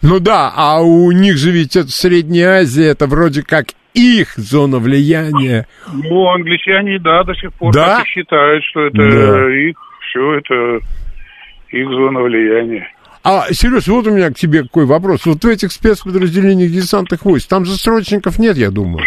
[0.01, 4.79] Ну да, а у них же ведь это Средняя Азия, это вроде как их зона
[4.79, 5.67] влияния.
[5.93, 7.97] Ну, англичане, да, до сих пор Да?
[7.97, 9.57] так и считают, что это Да.
[9.57, 9.77] их,
[10.09, 10.79] все это
[11.71, 12.89] их зона влияния.
[13.25, 15.27] А, Сереж, вот у меня к тебе какой вопрос.
[15.27, 19.05] Вот в этих спецподразделениях десантных войск, там же срочников нет, я думаю.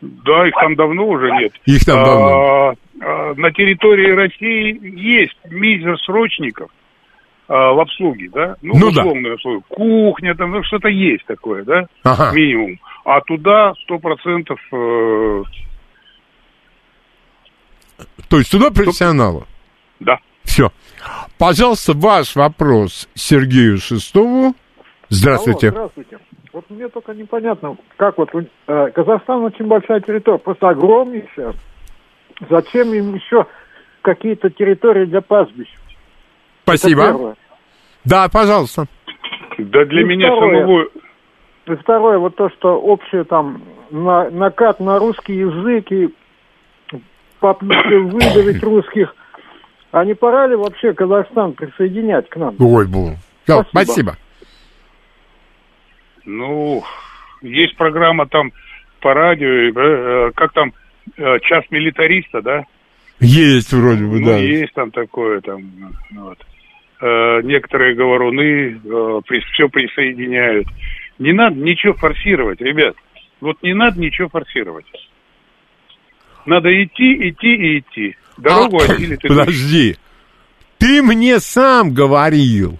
[0.00, 1.52] Да, их там давно уже нет.
[1.64, 2.28] Их там давно.
[2.28, 6.70] А, а, на территории России есть мизер срочников
[7.48, 8.56] а, в обслуге, да?
[8.62, 9.02] Ну, Ну в да.
[9.02, 9.62] обслуге.
[9.68, 11.86] Кухня, там ну, что-то есть такое, да?
[12.04, 12.32] Ага.
[12.34, 12.78] Минимум.
[13.04, 15.42] А туда сто процентов э,
[18.28, 19.44] То есть туда профессионалы.
[20.00, 20.18] да.
[20.44, 20.70] Все.
[21.38, 24.54] Пожалуйста, ваш вопрос Сергею Шестову.
[25.08, 25.68] Здравствуйте.
[25.68, 26.18] Алло, здравствуйте.
[26.56, 31.52] Вот мне только непонятно, как вот э, Казахстан очень большая территория, просто огромнейшая.
[32.48, 33.44] Зачем им еще
[34.00, 35.68] какие-то территории для пастбищ?
[36.62, 37.36] Спасибо.
[38.06, 38.86] Да, пожалуйста.
[39.58, 40.60] Да для И меня второе.
[40.60, 40.84] самого...
[41.66, 46.08] И второе, вот то, что общее там на, накат на русский язык и
[47.38, 49.14] попытки выдавить русских,
[49.90, 52.56] а не пора ли вообще Казахстан присоединять к нам?
[52.58, 52.86] Ой.
[53.44, 53.68] Всё, Спасибо.
[53.72, 54.16] Спасибо.
[56.26, 56.84] Ну,
[57.40, 58.52] есть программа там
[59.00, 60.72] по радио, э, э, как там,
[61.16, 62.64] э, час милитариста, да?
[63.20, 64.36] Есть вроде бы, Ну, да.
[64.36, 65.62] есть там такое, там,
[66.10, 66.38] вот.
[67.00, 69.20] Э, некоторые говоруны э,
[69.52, 70.66] все присоединяют.
[71.18, 72.96] Не надо ничего форсировать, ребят.
[73.40, 74.86] Вот не надо ничего форсировать.
[76.46, 78.16] Надо идти, идти и идти.
[78.38, 79.28] Дорогу А, осилит идущий.
[79.28, 79.96] Подожди.
[80.78, 82.78] Ты мне сам говорил.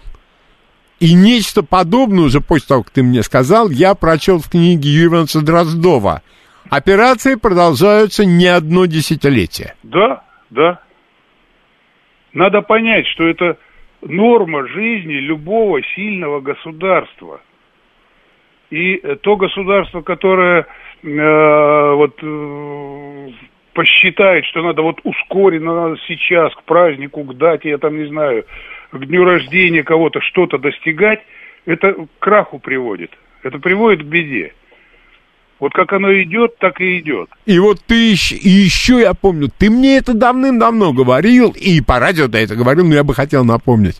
[0.99, 5.25] И нечто подобное уже после того, как ты мне сказал, я прочел в книге Юрия
[5.43, 6.21] Дроздова.
[6.69, 9.75] Операции продолжаются не одно десятилетие.
[9.83, 10.81] Да, да.
[12.33, 13.57] Надо понять, что это
[14.01, 17.41] норма жизни любого сильного государства.
[18.69, 20.65] И то государство, которое
[21.03, 23.29] э, вот э,
[23.73, 28.45] посчитает, что надо вот ускоренно, надо сейчас, к празднику, к дате, я там не знаю,
[28.91, 31.19] к дню рождения кого-то что-то достигать,
[31.65, 33.11] это к краху приводит.
[33.43, 34.53] Это приводит к беде.
[35.59, 37.29] Вот как оно идет, так и идет.
[37.45, 41.99] И вот ты еще, и еще я помню, ты мне это давным-давно говорил, и по
[41.99, 43.99] радио ты это говорил, но я бы хотел напомнить.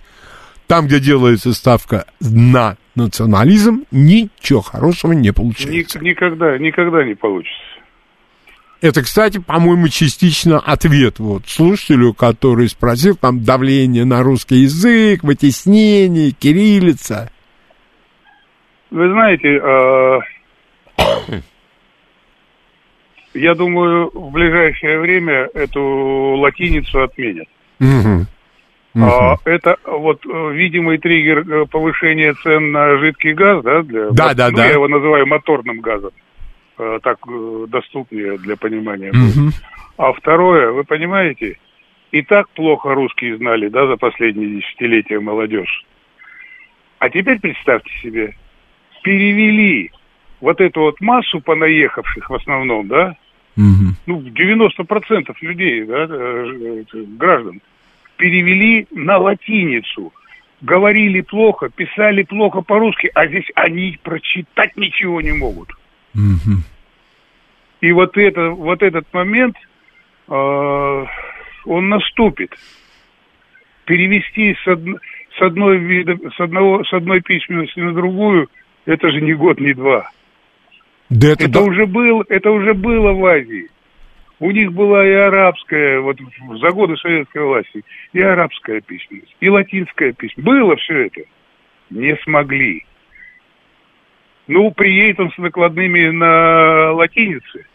[0.68, 6.00] Там, где делается ставка на национализм, ничего хорошего не получается.
[6.00, 7.58] никогда, никогда не получится.
[8.80, 16.32] Это, кстати, по-моему, частично ответ вот слушателю, который спросил, там давление на русский язык, вытеснение,
[16.32, 17.32] кириллица.
[18.92, 20.20] Вы знаете, а,
[23.34, 25.82] я думаю, в ближайшее время эту
[26.38, 27.48] латиницу отменят.
[27.80, 28.28] Угу.
[29.04, 33.82] А, это вот э, видимый триггер э, повышения цен на жидкий газ, да?
[33.84, 34.66] Для, да, да, ну, да.
[34.66, 36.12] Я его называю моторным газом.
[36.80, 37.18] Э, так
[37.70, 39.10] доступнее для понимания.
[39.10, 39.52] Угу.
[39.98, 41.58] А второе, вы понимаете,
[42.12, 45.86] и так плохо русские знали, да, за последние десятилетия молодежь.
[47.00, 48.36] А теперь представьте себе,
[49.02, 49.92] перевели
[50.40, 53.16] вот эту вот массу понаехавших в основном, да,
[53.56, 53.96] угу.
[54.06, 56.08] ну, 90% людей, да,
[57.18, 57.60] граждан,
[58.18, 60.14] перевели на латиницу.
[60.62, 65.70] Говорили плохо, писали плохо по-русски, а здесь они прочитать ничего не могут.
[66.18, 66.57] Угу.
[67.82, 69.55] И вот, это, вот этот момент,
[70.28, 71.05] э,
[71.65, 72.51] он наступит.
[73.86, 74.80] Перевести с, од,
[75.38, 78.49] с, одной вида, с, одного, с одной письменности на другую,
[78.86, 80.09] это же не год, не два.
[81.09, 81.61] Да это, это, да...
[81.61, 83.70] уже был, это уже было в Азии.
[84.39, 86.18] У них была и арабская, вот
[86.61, 90.45] за годы советской власти, и арабская письменность, и латинская письменность.
[90.45, 91.22] Было все это.
[91.89, 92.86] Не смогли.
[94.48, 97.66] Ну, приедет он с накладными на латинице.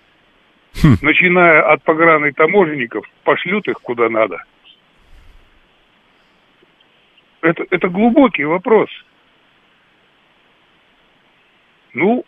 [0.83, 0.97] Хм.
[1.03, 4.43] Начиная от пограны таможенников, пошлют их куда надо.
[7.43, 8.89] Это, это глубокий вопрос.
[11.93, 12.25] Ну,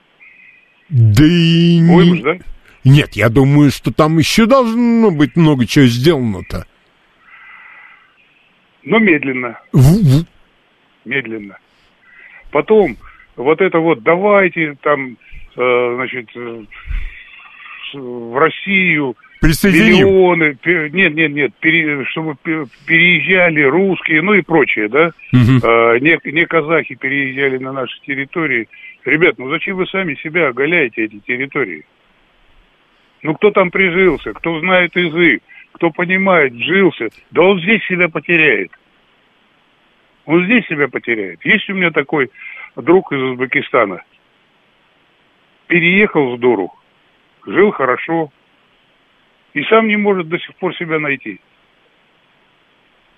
[0.90, 2.22] да и Ой, не...
[2.22, 2.36] да?
[2.84, 6.66] Нет, я думаю, что там еще должно быть много чего сделано-то.
[8.82, 9.58] Но медленно.
[9.72, 10.26] В-
[11.06, 11.56] медленно.
[12.50, 12.98] Потом,
[13.36, 15.16] вот это вот, давайте там,
[15.56, 16.64] э, значит, э,
[17.94, 20.06] в Россию Присоединим.
[20.06, 25.58] миллионы, нет, нет, нет, пере- чтобы пе- переезжали русские, ну и прочее, да, Мгм.
[25.62, 28.68] Э, не, не казахи переезжали на наши территории.
[29.04, 31.84] Ребят, ну зачем вы сами себя оголяете, эти территории?
[33.22, 38.70] Ну кто там прижился, кто знает язык, кто понимает, жился, да он здесь себя потеряет.
[40.26, 41.44] Он здесь себя потеряет.
[41.44, 42.30] Есть у меня такой
[42.76, 44.02] друг из Узбекистана.
[45.66, 46.72] Переехал с дуру,
[47.46, 48.30] жил хорошо,
[49.54, 51.40] и сам не может до сих пор себя найти.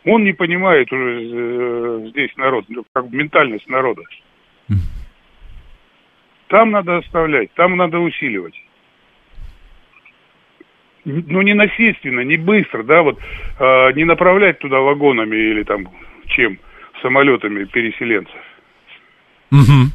[0.05, 4.03] Он не понимает уже э, здесь народ, ну, как ментальность народа.
[6.49, 8.55] Там надо оставлять, там надо усиливать.
[11.05, 15.89] Ну, не насильственно, не быстро, да, вот э, не направлять туда вагонами или там
[16.27, 16.59] чем,
[17.03, 18.41] самолетами переселенцев.
[19.51, 19.93] Мгм.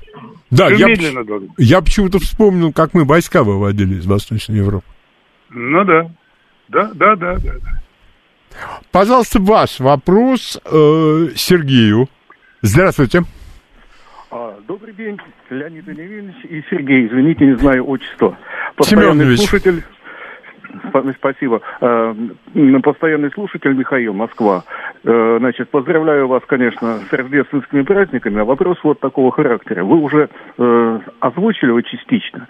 [0.50, 4.86] Да, я, медленно я почему-то вспомнил, как мы войска выводили из Восточной Европы.
[5.50, 6.12] Ну да.
[6.68, 7.54] Да, да, да, да.
[8.92, 12.10] Пожалуйста, ваш вопрос э, Сергею.
[12.62, 13.24] Здравствуйте.
[14.30, 15.18] А, Добрый день,
[15.50, 17.08] Леонид Ильич и Сергей.
[17.08, 18.38] Извините, не знаю отчество.
[18.82, 19.40] Семенович.
[19.40, 19.84] слушатель.
[20.90, 21.62] Спа- Спасибо.
[21.82, 22.14] Э,
[22.84, 24.64] Постоянный слушатель Михаил, Москва.
[25.04, 28.42] Э, Значит, поздравляю вас, конечно, с рождественскими праздниками.
[28.42, 29.84] А вопрос вот такого характера.
[29.84, 32.48] Вы уже э, озвучили его частично.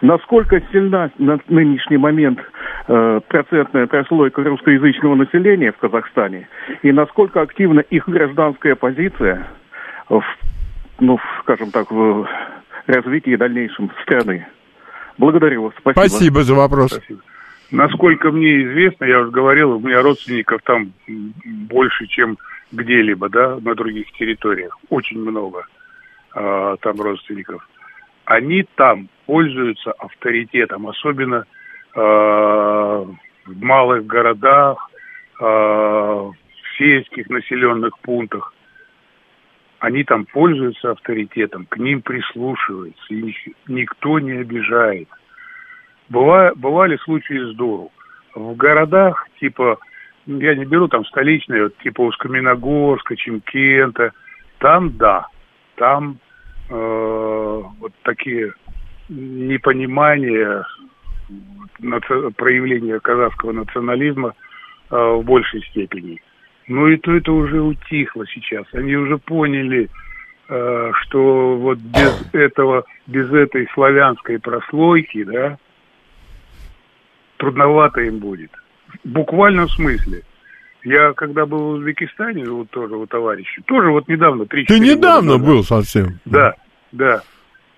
[0.00, 2.40] Насколько сильна на нынешний момент
[2.86, 6.48] процентная прослойка русскоязычного населения в Казахстане?
[6.82, 9.46] И насколько активна их гражданская позиция
[10.08, 10.22] в
[11.00, 12.26] ну, скажем так, в
[12.86, 14.46] развитии дальнейшем страны.
[15.18, 15.74] Благодарю вас.
[15.78, 16.06] Спасибо.
[16.08, 17.00] Спасибо за вопрос.
[17.70, 22.38] Насколько мне известно, я уже говорил, у меня родственников там больше, чем
[22.72, 24.78] где-либо, да, на других территориях.
[24.90, 25.66] Очень много
[26.32, 27.66] а, там родственников.
[28.24, 31.46] Они там пользуются авторитетом, особенно
[31.94, 33.04] а,
[33.46, 34.90] в малых городах,
[35.40, 36.34] а, в
[36.78, 38.52] сельских населенных пунктах,
[39.78, 43.36] они там пользуются авторитетом, к ним прислушиваются, их
[43.68, 45.08] никто не обижает.
[46.08, 47.90] Бывали случаи с дуру.
[48.34, 49.78] В городах, типа,
[50.26, 54.12] я не беру там столичные, вот, типа Усть-Каменогорска, Чемкента,
[54.58, 55.28] там да,
[55.76, 56.18] там
[56.70, 58.52] э, вот такие
[59.08, 60.66] непонимания,
[61.80, 64.34] наци- проявления казахского национализма
[64.90, 66.20] э, в большей степени.
[66.66, 68.64] Но и то это уже утихло сейчас.
[68.72, 69.90] Они уже поняли,
[70.48, 75.58] э, что вот без этого, без этой славянской прослойки, да,
[77.44, 78.50] трудновато им будет.
[79.04, 80.22] В буквальном смысле.
[80.82, 85.38] Я когда был в Узбекистане, вот тоже у товарища, тоже вот недавно, три Ты недавно
[85.38, 86.20] был совсем.
[86.24, 86.54] Да,
[86.92, 87.22] да.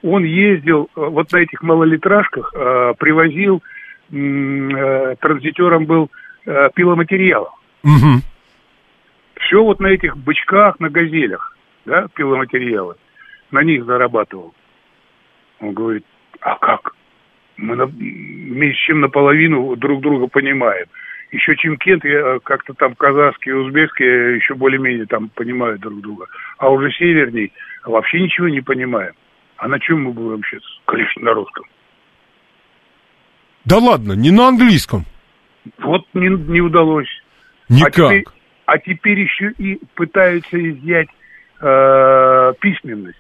[0.03, 3.63] Он ездил э, вот на этих малолитражках, э, привозил,
[4.11, 6.11] э, транзитером был
[6.77, 7.53] пиломатериалов.
[7.83, 8.23] Мгм.
[9.41, 12.95] Все вот на этих бычках, на газелях, да, пиломатериалы.
[13.51, 14.55] На них зарабатывал.
[15.59, 16.05] Он говорит,
[16.41, 16.96] а как?
[17.57, 20.87] Мы на- меньше чем наполовину друг друга понимаем.
[21.33, 26.27] Еще Чимкент, я как-то там казахский и узбекский еще более-менее там понимают друг друга.
[26.59, 27.53] А уже северней
[27.85, 29.13] вообще ничего не понимаем.
[29.57, 30.69] А на чем мы будем общаться?
[30.85, 31.65] Конечно, на русском.
[33.65, 35.05] Да ладно, не на английском.
[35.79, 37.09] Вот не, не удалось.
[37.69, 37.99] Никак.
[37.99, 38.25] А теперь,
[38.67, 41.09] а теперь еще и пытаются изъять
[41.61, 43.19] э, письменность.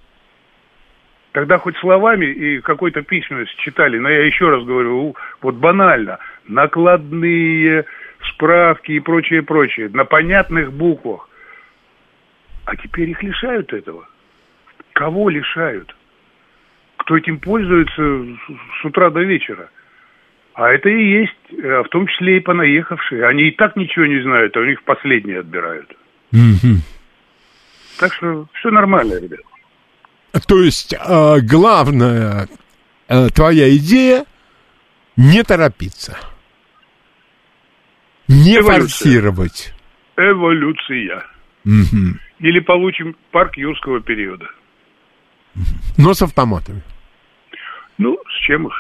[1.37, 6.19] Тогда хоть словами и какой-то письменность читали, но я еще раз говорю, вот банально,
[6.49, 7.85] накладные
[8.33, 11.29] справки и прочее, прочее, на понятных буквах.
[12.65, 14.09] А теперь их лишают этого.
[14.95, 15.95] Кого лишают?
[16.97, 18.25] Кто этим пользуется
[18.81, 19.69] с- утра до вечера?
[20.55, 23.27] А это и есть, э, в том числе и понаехавшие.
[23.27, 25.95] Они и так ничего не знают, а у них последние отбирают.
[26.33, 26.81] Мгм.
[28.01, 29.41] Так что все нормально, ребят.
[30.47, 32.49] То есть э, главная
[33.09, 34.25] э, твоя идея
[35.17, 36.19] не торопиться.
[38.29, 38.81] Не Эволюция.
[38.81, 39.75] форсировать.
[40.17, 41.25] Эволюция.
[41.65, 42.21] Мгм.
[42.41, 44.47] Или получим парк юрского периода.
[45.97, 46.83] Но с автоматами.
[47.99, 48.75] Ну, с чем их?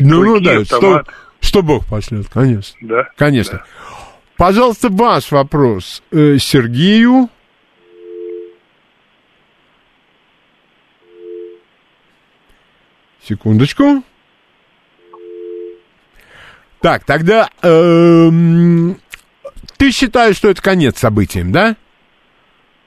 [0.00, 1.08] Ну, ну да, что, автомат.
[1.40, 2.76] что Бог пошлет, конечно.
[2.82, 3.08] Да.
[3.16, 3.64] Конечно.
[4.36, 7.30] Пожалуйста, ваш вопрос э, Сергею.
[13.24, 14.02] Секундочку.
[16.80, 18.96] Так, тогда эм,
[19.76, 21.76] ты считаешь, что это конец событиям, да?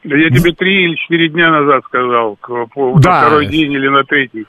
[0.03, 3.21] Да я тебе три или четыре дня назад сказал, к- по- Да.
[3.21, 4.45] на второй день или на третий.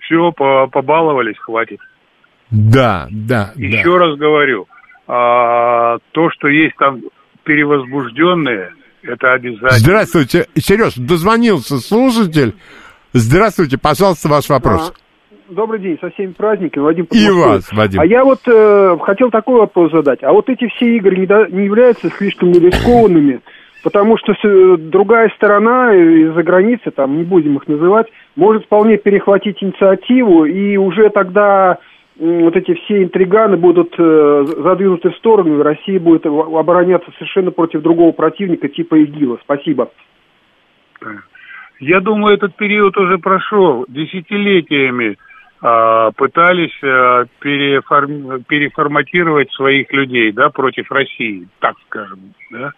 [0.00, 1.78] Все, побаловались, хватит.
[2.50, 3.62] Да, да, да.
[3.62, 4.66] Еще раз говорю,
[5.06, 7.00] а, то, что есть там
[7.44, 8.72] перевозбужденные,
[9.02, 9.70] это обязательно.
[9.70, 12.56] Здравствуйте, Сереж, дозвонился слушатель.
[13.12, 14.92] Здравствуйте, пожалуйста, ваш вопрос.
[15.50, 17.06] Добрый день, со всеми праздниками, Вадим.
[17.10, 18.00] И вас, Вадим.
[18.00, 20.22] А я вот э, хотел такой вопрос задать.
[20.22, 23.40] А вот эти все игры не, до- не являются слишком рискованными?
[23.82, 28.64] Потому что с- э, другая сторона э, из-за границы, там не будем их называть, может
[28.66, 31.78] вполне перехватить инициативу, и уже тогда
[32.20, 37.50] м, вот эти все интриганы будут э, задвинуты в сторону, и Россия будет обороняться совершенно
[37.50, 39.38] против другого противника типа ИГИЛа.
[39.42, 39.90] Спасибо.
[41.80, 43.84] Я думаю, этот период уже прошел.
[43.88, 45.16] Десятилетиями
[45.60, 52.18] пытались а, переформ- переформатировать своих людей, да, против России, так скажем,
[52.50, 52.72] да.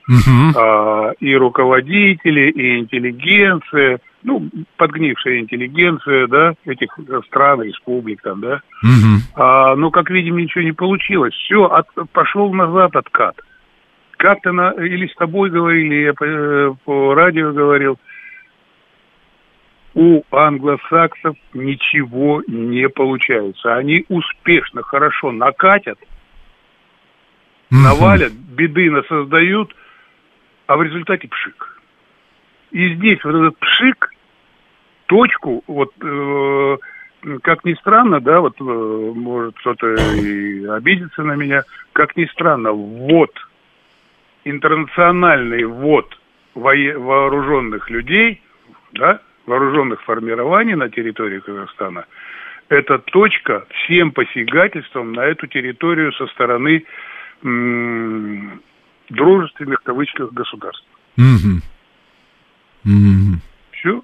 [0.57, 8.61] А, и руководители, и интеллигенция, ну, подгнившая интеллигенция, да, этих стран, республик там, да.
[8.83, 9.21] Мгм.
[9.37, 11.35] А, ну, как видим, ничего не получилось.
[11.35, 11.71] Все,
[12.13, 13.37] пошел назад откат.
[14.17, 17.99] Как-то на, или с тобой говорили, я по, э, по радио говорил,
[19.95, 23.77] у англосаксов ничего не получается.
[23.77, 25.99] Они успешно, хорошо накатят,
[27.71, 29.75] навалят, беды насоздают,
[30.67, 31.81] а в результате пшик.
[32.71, 34.11] И здесь вот этот пшик,
[35.07, 36.77] точку, вот э,
[37.43, 42.73] как ни странно, да, вот э, может кто-то и обидится на меня, как ни странно,
[42.73, 43.33] вот
[44.45, 48.41] интернациональный вое- вооруженных людей,
[48.93, 52.07] да, вооруженных формирований на территории Казахстана,
[52.69, 56.85] это точка всем посягательством на эту территорию со стороны
[57.43, 58.63] м,
[59.11, 60.87] дружественных в кавычках государств.
[61.17, 61.63] Мгм.
[62.85, 63.41] Мгм.
[63.73, 64.03] Все.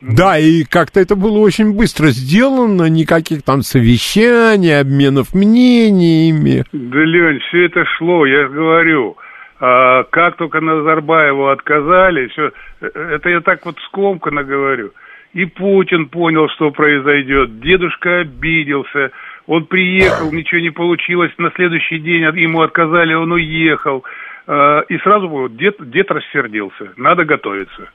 [0.00, 6.64] Да, и как-то это было очень быстро сделано, никаких там совещаний, обменов мнениями.
[6.72, 9.16] Да, Лень, все это шло, я же говорю.
[9.60, 12.50] А, как только Назарбаеву отказали, все,
[12.80, 14.92] это я так вот скомканно говорю.
[15.34, 17.60] И Путин понял, что произойдет.
[17.60, 19.12] Дедушка обиделся.
[19.46, 21.30] Он приехал, ничего не получилось.
[21.36, 24.02] На следующий день ему отказали, он уехал.
[24.46, 26.92] А, и сразу вот дед, дед рассердился.
[26.96, 27.90] Надо готовиться.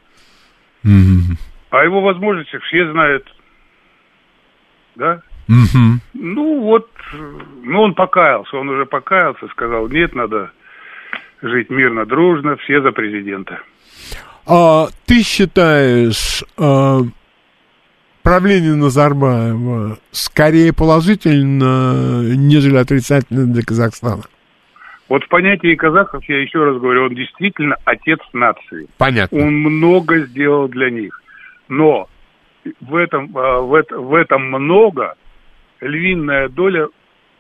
[0.84, 1.36] Мгм.
[1.72, 3.28] А его возможности все знают.
[4.96, 5.22] Да?
[5.48, 6.00] Мгм.
[6.14, 7.18] Ну вот, э,
[7.64, 10.52] ну он покаялся, он уже покаялся, сказал, нет, надо
[11.42, 13.60] жить мирно, дружно, все за президента.
[14.48, 17.00] А ты считаешь а,
[18.24, 24.24] правление Назарбаева скорее положительно, нежели отрицательно для Казахстана?
[25.08, 28.88] Вот в понятии казахов, я еще раз говорю, он действительно отец нации.
[28.98, 29.38] Понятно.
[29.46, 31.22] Он много сделал для них.
[31.68, 32.08] Но
[32.82, 35.16] в этом, а, в, это- в этом много,
[35.82, 36.88] львиная доля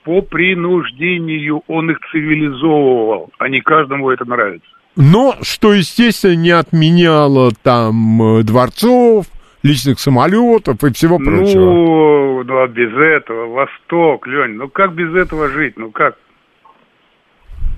[0.05, 4.67] по принуждению он их цивилизовывал, а не каждому это нравится.
[4.95, 9.25] Но, что, естественно, не отменяло там э, дворцов,
[9.63, 11.59] личных самолетов и всего прочего.
[11.59, 16.17] Ну, ну, а без этого, Восток, Лень, ну как без этого жить, ну как?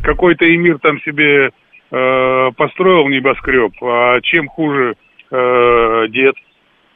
[0.04, 1.49] Какой-то эмир там себе
[1.91, 4.95] э, построил небоскреб, а чем хуже
[5.32, 6.36] э, дед?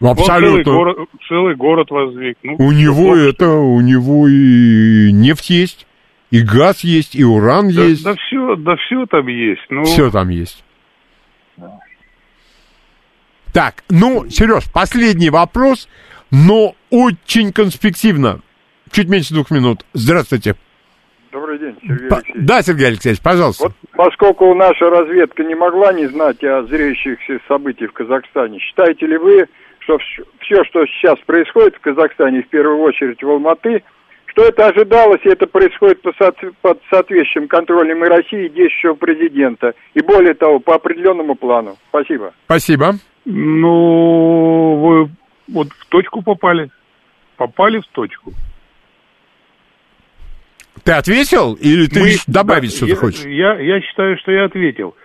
[0.02, 0.64] Он Абсолютно.
[0.64, 2.38] целый город, целый город воздвиг.
[2.42, 5.86] Ну, У него это, у него и нефть есть,
[6.32, 8.04] и газ есть, и уран да, есть.
[8.04, 9.62] да все, да все там есть.
[9.70, 10.64] Ну, Все там есть.
[13.54, 15.88] Так, ну, Сереж, последний вопрос,
[16.32, 18.40] но очень конспективно.
[18.92, 19.86] Чуть меньше двух минут.
[19.94, 20.56] Здравствуйте.
[21.32, 22.46] Добрый день, Сергей По- Алексеевич.
[22.48, 23.64] Да, Сергей Алексеевич, пожалуйста.
[23.66, 29.18] Вот поскольку наша разведка не могла не знать о зреющихся событиях в Казахстане, считаете ли
[29.18, 29.46] вы,
[29.82, 29.98] что
[30.40, 33.84] все, что сейчас происходит в Казахстане, в первую очередь в Алматы,
[34.28, 40.02] что это ожидалось, и это происходит под соответствующим контролем и России, и действующего президента, и
[40.02, 41.76] более того, по определенному плану?
[41.90, 42.34] Спасибо.
[42.46, 42.94] Спасибо.
[43.26, 45.10] ну, вы
[45.50, 46.70] вот в точку попали.
[47.36, 48.34] Попали в точку.
[50.84, 53.26] Ты ответил или ты Мы- добавить да, что-то я, хочешь?
[53.26, 54.96] Я, я считаю, что я ответил.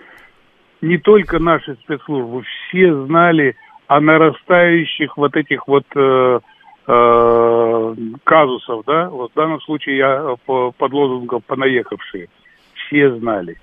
[0.83, 6.41] Не только наши спецслужбы, все знали о нарастающих вот этих вот э,
[6.87, 7.95] э,
[8.25, 12.29] казусов, да, вот в данном случае я э, по, под лозунгом «понаехавшие».
[12.75, 13.57] Все знали.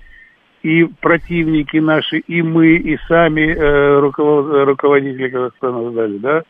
[0.62, 6.42] И противники наши, и мы, и сами э, руковод- руководители Казахстана знали, да.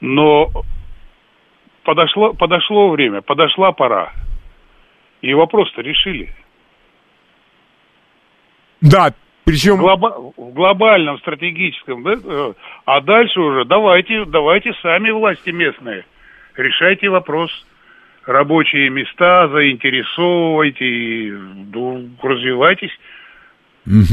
[0.00, 0.48] Но
[1.84, 4.12] подошло, подошло время, подошла пора.
[5.20, 6.34] И вопрос-то решили.
[8.80, 9.14] Да,
[9.44, 9.76] причем...
[9.80, 12.14] Глоба- в глобальном, стратегическом, да?
[12.22, 12.52] э,
[12.84, 16.04] А дальше уже давайте, давайте сами власти местные.
[16.56, 17.50] Решайте вопрос.
[18.24, 22.96] Рабочие места заинтересовывайте, и, ну, развивайтесь.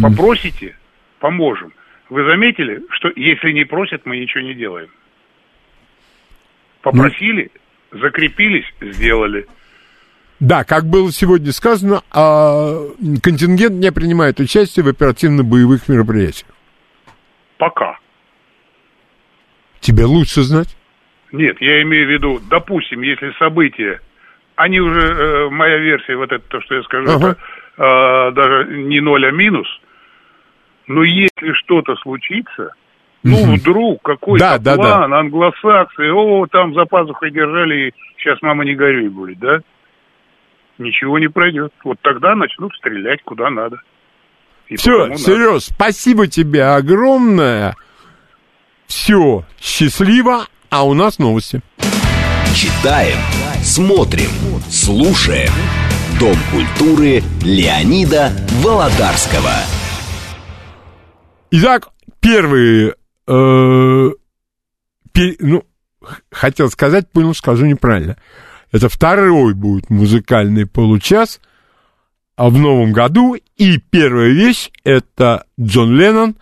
[0.01, 0.75] Попросите,
[1.19, 1.73] поможем.
[2.09, 4.89] Вы заметили, что если не просят, мы ничего не делаем.
[6.81, 7.51] Попросили,
[7.91, 9.45] закрепились, сделали.
[10.39, 12.87] Да, как было сегодня сказано, а,
[13.21, 16.49] контингент не принимает участие в оперативно-боевых мероприятиях.
[17.57, 17.97] Пока.
[19.81, 20.77] Тебе лучше знать.
[21.33, 23.99] Нет, я имею в виду, допустим, если события,
[24.55, 27.31] они уже, э, моя версия, вот это то, что я скажу, Ага.
[27.31, 27.39] это
[27.81, 29.67] э, даже не ноль, а минус,
[30.87, 32.73] но если что-то случится,
[33.23, 33.55] ну, Мгм.
[33.55, 34.81] вдруг какой-то Да, да, да.
[34.81, 39.59] план, англосаксы, о, там за пазухой держали, сейчас мама не горюй будет, да?
[40.79, 41.73] Ничего не пройдет.
[41.83, 43.77] Вот тогда начнут стрелять куда надо.
[44.69, 45.15] И Все.
[45.17, 47.75] Сереж, спасибо тебе огромное.
[48.87, 51.61] Все, счастливо, а у нас новости.
[52.55, 53.17] Читаем,
[53.61, 54.29] смотрим,
[54.69, 55.51] слушаем.
[56.19, 58.31] Дом культуры Леонида
[58.63, 59.51] Володарского.
[61.51, 61.89] Итак,
[62.19, 62.93] первый,
[63.27, 64.09] э,
[65.13, 65.63] пе- ну,
[66.31, 68.17] хотел сказать, понял, скажу неправильно.
[68.71, 71.39] Это второй будет музыкальный получас
[72.39, 73.35] а в новом году.
[73.57, 76.37] И первая вещь— это Джон Леннон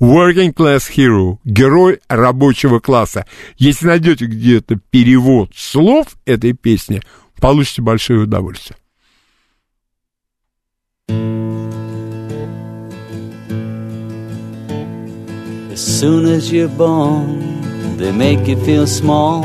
[0.00, 3.26] Working Class Hero, герой рабочего класса.
[3.58, 7.02] Если найдете где-то перевод слов этой песни,
[7.40, 8.78] получите большое удовольствие.
[15.74, 19.44] As soon as you're born, they make you feel small.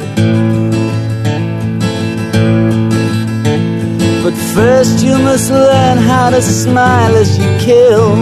[4.31, 8.15] But first, you must learn how to smile as you kill.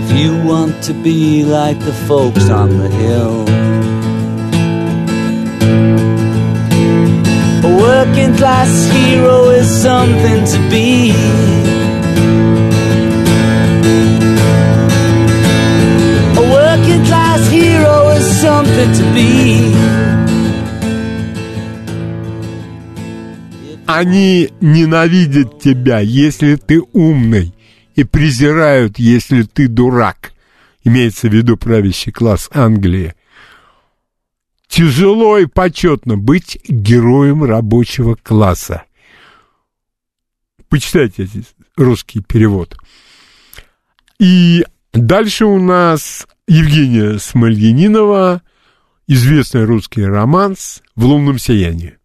[0.00, 3.46] If you want to be like the folks on the hill.
[7.64, 11.10] A working class hero is something to be.
[16.36, 19.77] A working class hero is something to be.
[23.88, 27.54] Они ненавидят тебя, если ты умный,
[27.94, 30.34] и презирают, если ты дурак.
[30.84, 33.14] Имеется в виду правящий класс Англии.
[34.68, 38.84] Тяжело и почетно быть героем рабочего класса.
[40.68, 42.76] Почитайте здесь русский перевод.
[44.20, 48.42] И дальше у нас Евгения Смольянинова,
[49.06, 51.97] известный русский романс «В лунном сиянии».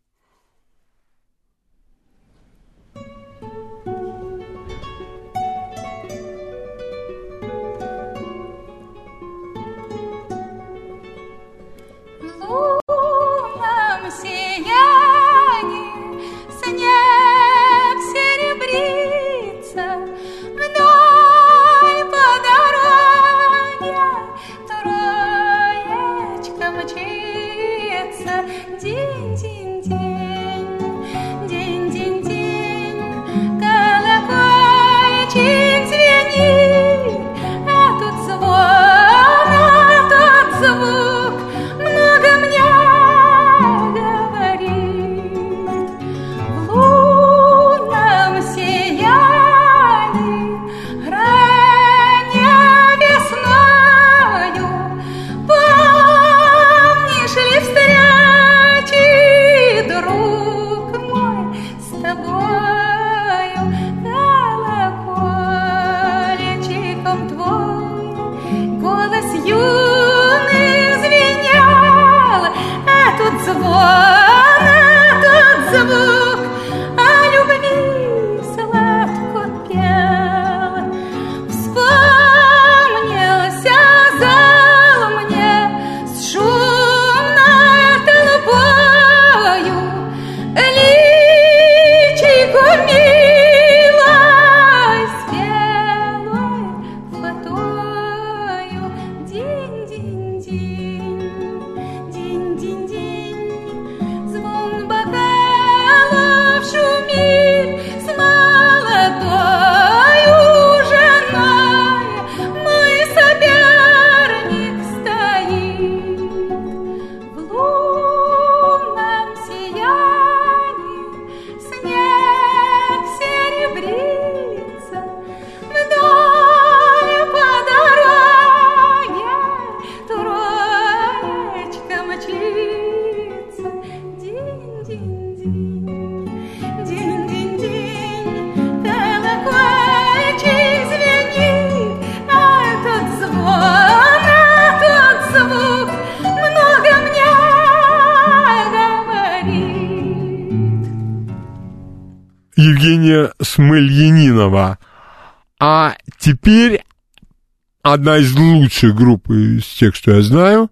[157.94, 160.70] одна из лучших групп из тех, что я знаю.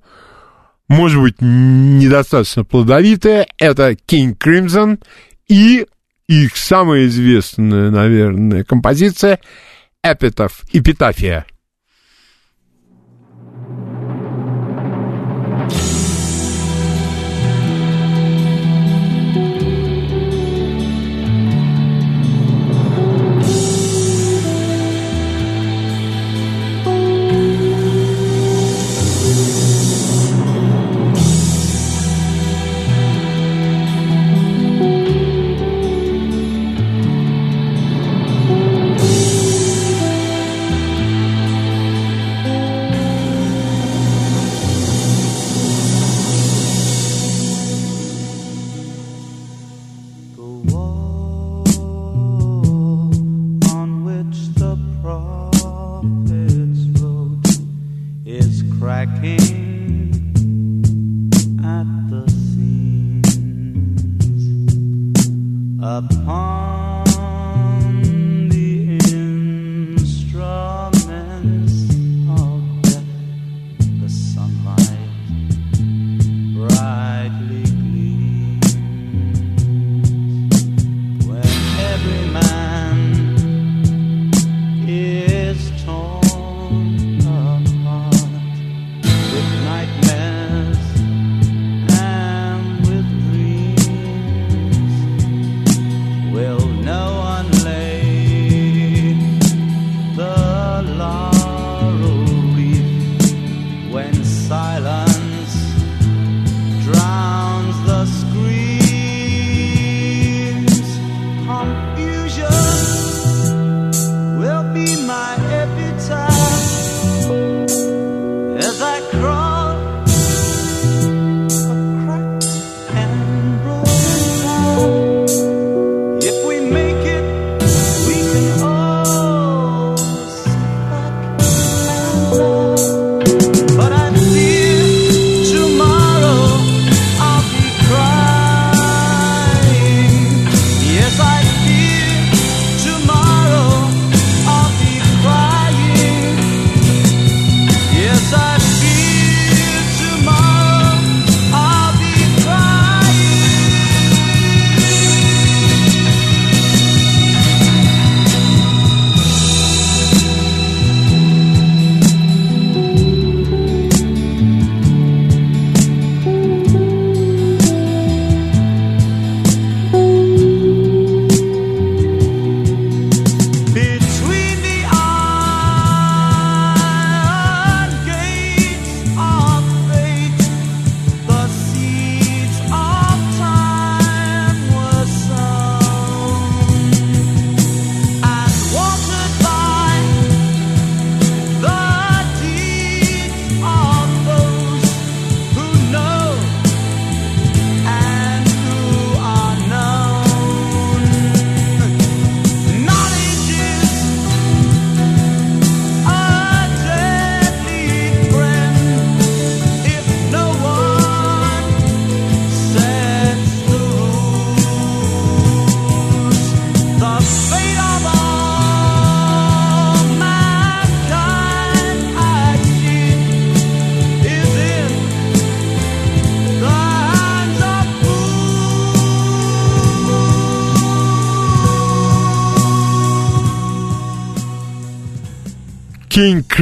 [0.88, 3.48] Может быть, недостаточно плодовитая.
[3.58, 5.00] Это King Crimson
[5.48, 5.86] и
[6.28, 9.40] их самая известная, наверное, композиция
[10.04, 11.46] «Эпитаф», «Эпитафия».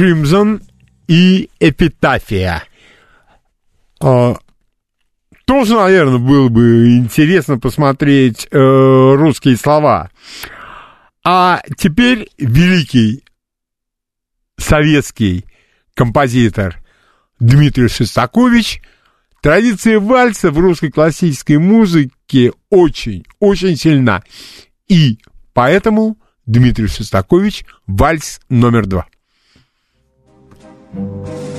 [0.00, 0.62] Кримзон
[1.08, 2.64] и Эпитафия.
[4.00, 4.34] А,
[5.44, 10.10] тоже, наверное, было бы интересно посмотреть э, русские слова.
[11.22, 13.24] А теперь великий
[14.56, 15.44] советский
[15.92, 16.82] композитор
[17.38, 18.80] Дмитрий Шестакович.
[19.42, 24.22] Традиция вальса в русской классической музыке очень, очень сильна.
[24.88, 25.18] И
[25.52, 26.16] поэтому
[26.46, 29.06] Дмитрий Шестакович, вальс номер два.
[30.92, 31.49] Thank you.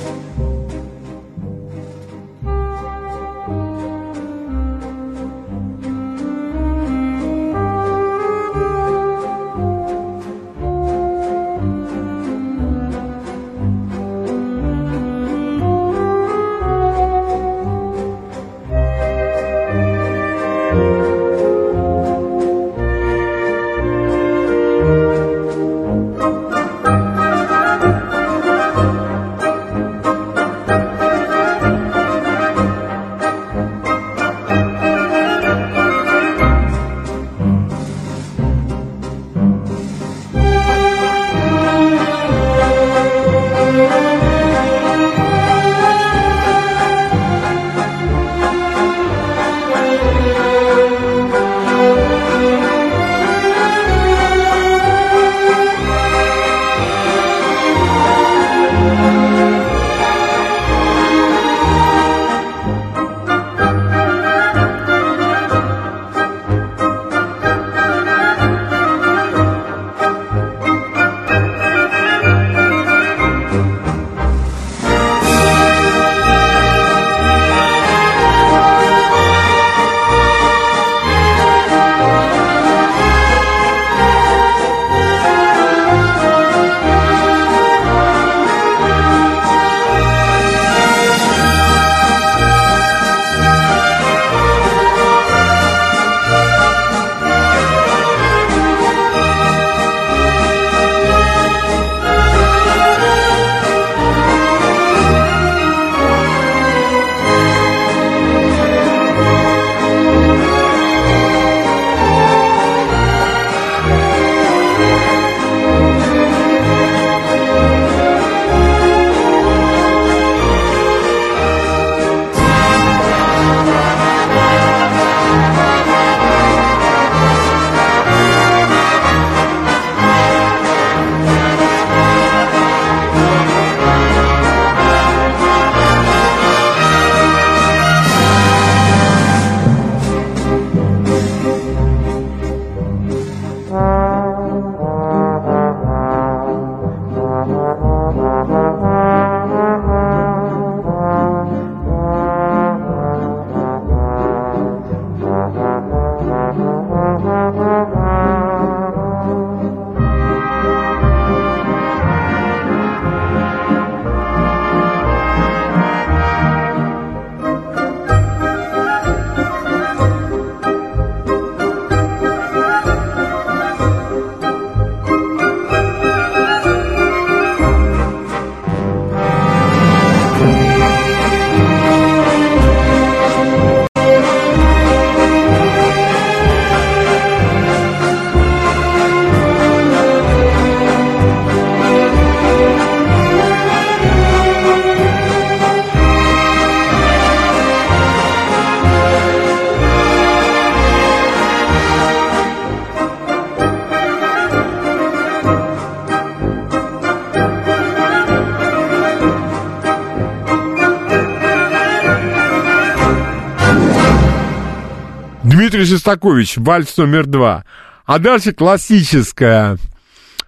[215.82, 217.64] Дмитрий Шостакович, вальс номер два.
[218.06, 219.78] А дальше классическая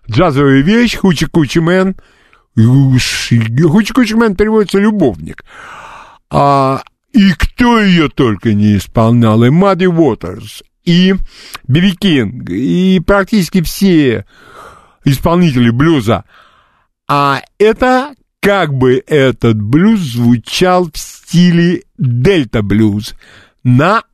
[0.09, 1.97] джазовая вещь, Hoochie Coochie Man.
[2.57, 5.45] Hoochie Coochie Man переводится «любовник».
[6.31, 11.17] А, и кто ее только не исполнял, и Мадди Уотерс, и
[11.67, 14.27] Би Би Кинг, и практически все
[15.05, 16.25] исполнители блюза.
[17.09, 23.15] А это как бы этот блюз звучал в стиле дельта-блюз
[23.65, 24.05] на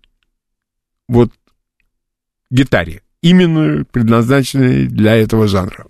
[1.10, 1.32] вот
[2.50, 5.86] гитаре, именно предназначенной для этого жанра.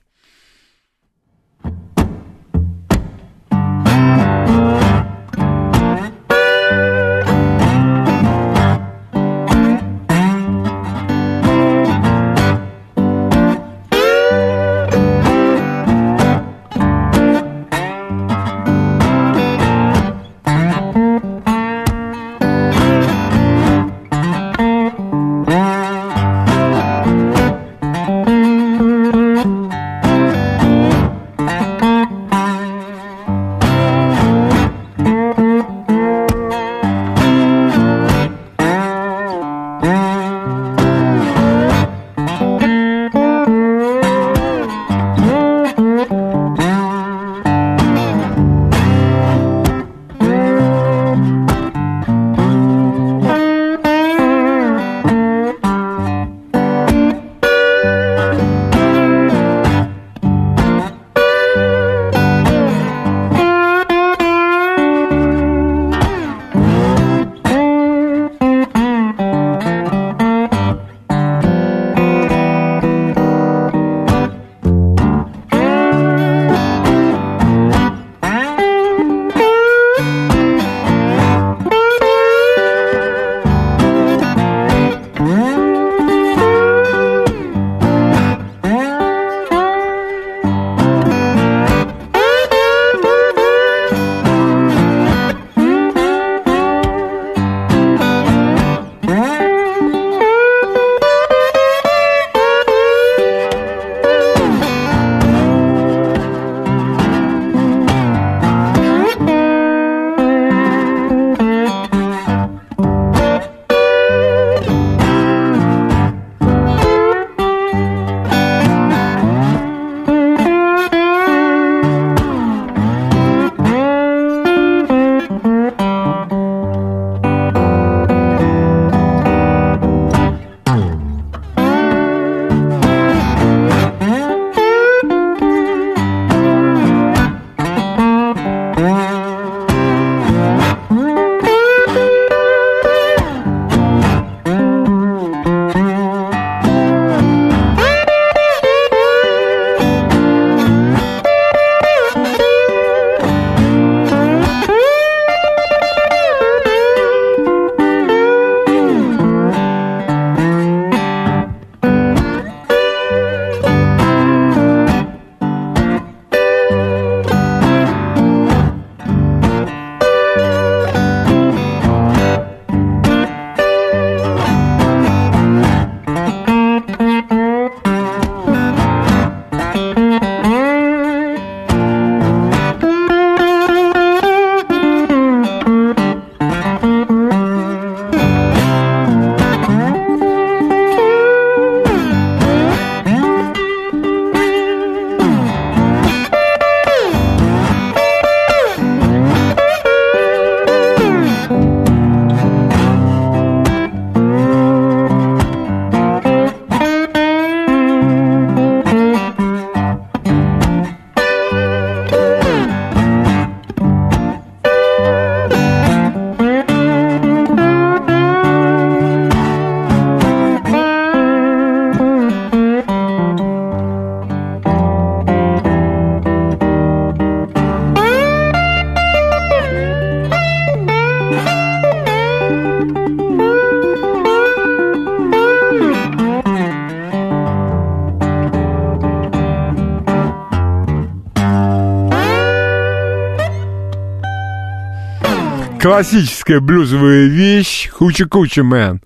[245.81, 249.01] Классическая блюзовая вещь Hoochie Coochie Man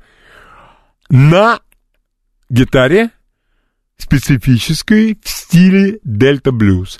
[1.08, 1.60] на
[2.50, 3.10] гитаре
[3.96, 6.98] специфической в стиле дельта блюз.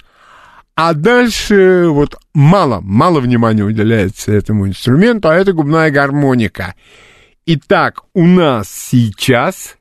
[0.77, 6.75] А дальше вот мало, мало внимания уделяется этому инструменту, а это губная гармоника.
[7.47, 9.77] Итак, у нас сейчас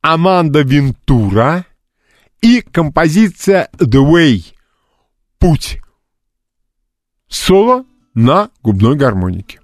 [0.00, 1.66] Аманда Вентура
[2.40, 4.54] и композиция The Way
[5.38, 5.80] Путь.
[7.28, 7.84] Соло
[8.14, 9.61] на губной гармонике.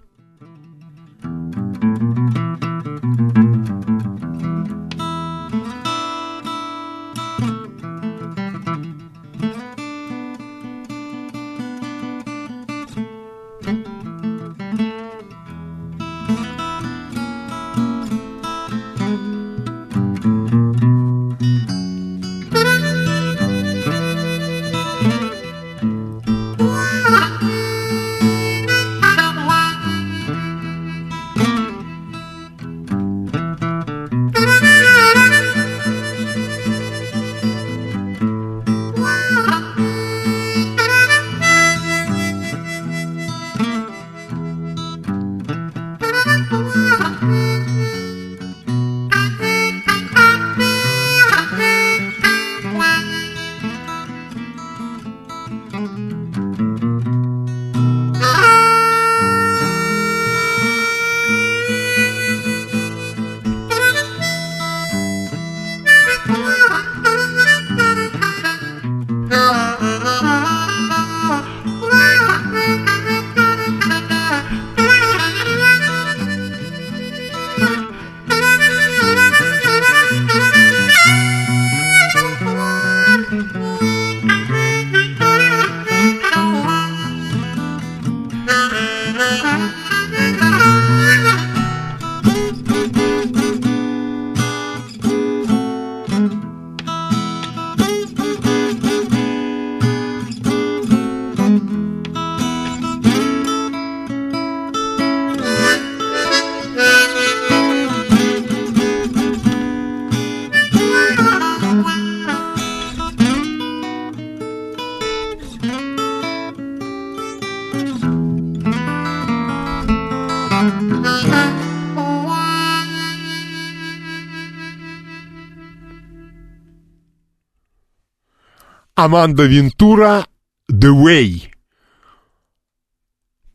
[129.09, 130.27] Аманда Вентура
[130.71, 131.51] The Way.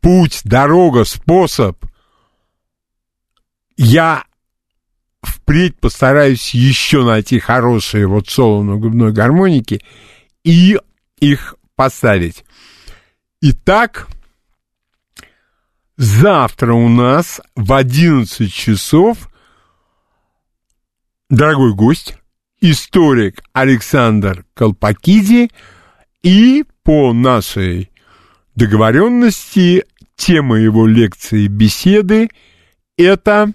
[0.00, 1.78] Путь, дорога, способ.
[3.76, 4.24] Я
[5.22, 9.80] впредь постараюсь еще найти хорошие вот соло на губной гармонике
[10.42, 10.76] и
[11.20, 12.44] их поставить.
[13.40, 14.08] Итак,
[15.96, 19.30] завтра у нас в 11 часов
[21.30, 22.18] дорогой гость,
[22.70, 25.50] историк Александр Колпакиди,
[26.22, 27.90] и по нашей
[28.54, 29.84] договоренности
[30.16, 32.30] тема его лекции беседы
[32.96, 33.52] это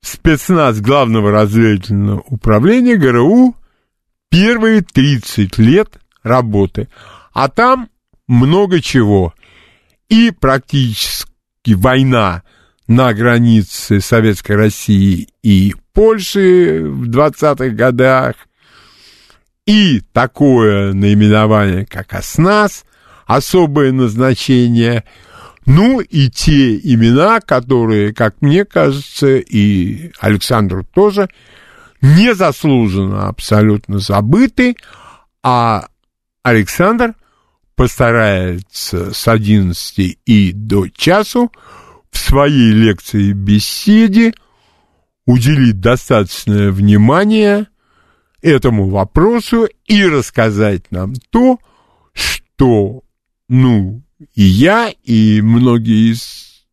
[0.00, 3.54] спецназ Главного разведывательного управления ГРУ
[4.30, 6.88] первые 30 лет работы.
[7.32, 7.88] А там
[8.26, 9.32] много чего.
[10.08, 12.42] И практически война
[12.90, 18.34] на границе Советской России и Польши в 20-х годах,
[19.64, 22.84] и такое наименование, как ОСНАС,
[23.26, 25.04] особое назначение,
[25.66, 31.28] ну и те имена, которые, как мне кажется, и Александру тоже,
[32.02, 34.74] незаслуженно абсолютно забыты,
[35.44, 35.86] а
[36.42, 37.14] Александр
[37.76, 41.52] постарается с 11 и до часу
[42.10, 44.32] в своей лекции беседе
[45.26, 47.68] уделить достаточное внимание
[48.42, 51.58] этому вопросу и рассказать нам то,
[52.12, 53.02] что,
[53.48, 54.02] ну,
[54.34, 56.66] и я, и многие из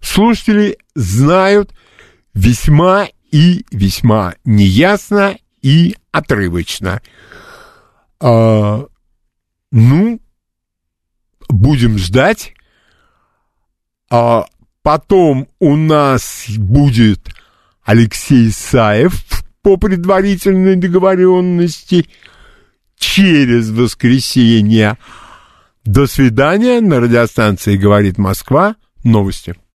[0.00, 1.72] слушателей знают
[2.34, 7.00] весьма и весьма неясно и отрывочно.
[8.20, 8.86] А,
[9.70, 10.20] ну,
[11.48, 12.54] будем ждать.
[14.10, 14.44] А
[14.82, 17.20] потом у нас будет
[17.84, 19.14] Алексей Саев
[19.62, 22.06] по предварительной договоренности
[22.96, 24.98] через воскресенье.
[25.84, 26.80] До свидания.
[26.80, 28.76] На радиостанции «Говорит Москва».
[29.02, 29.54] Новости.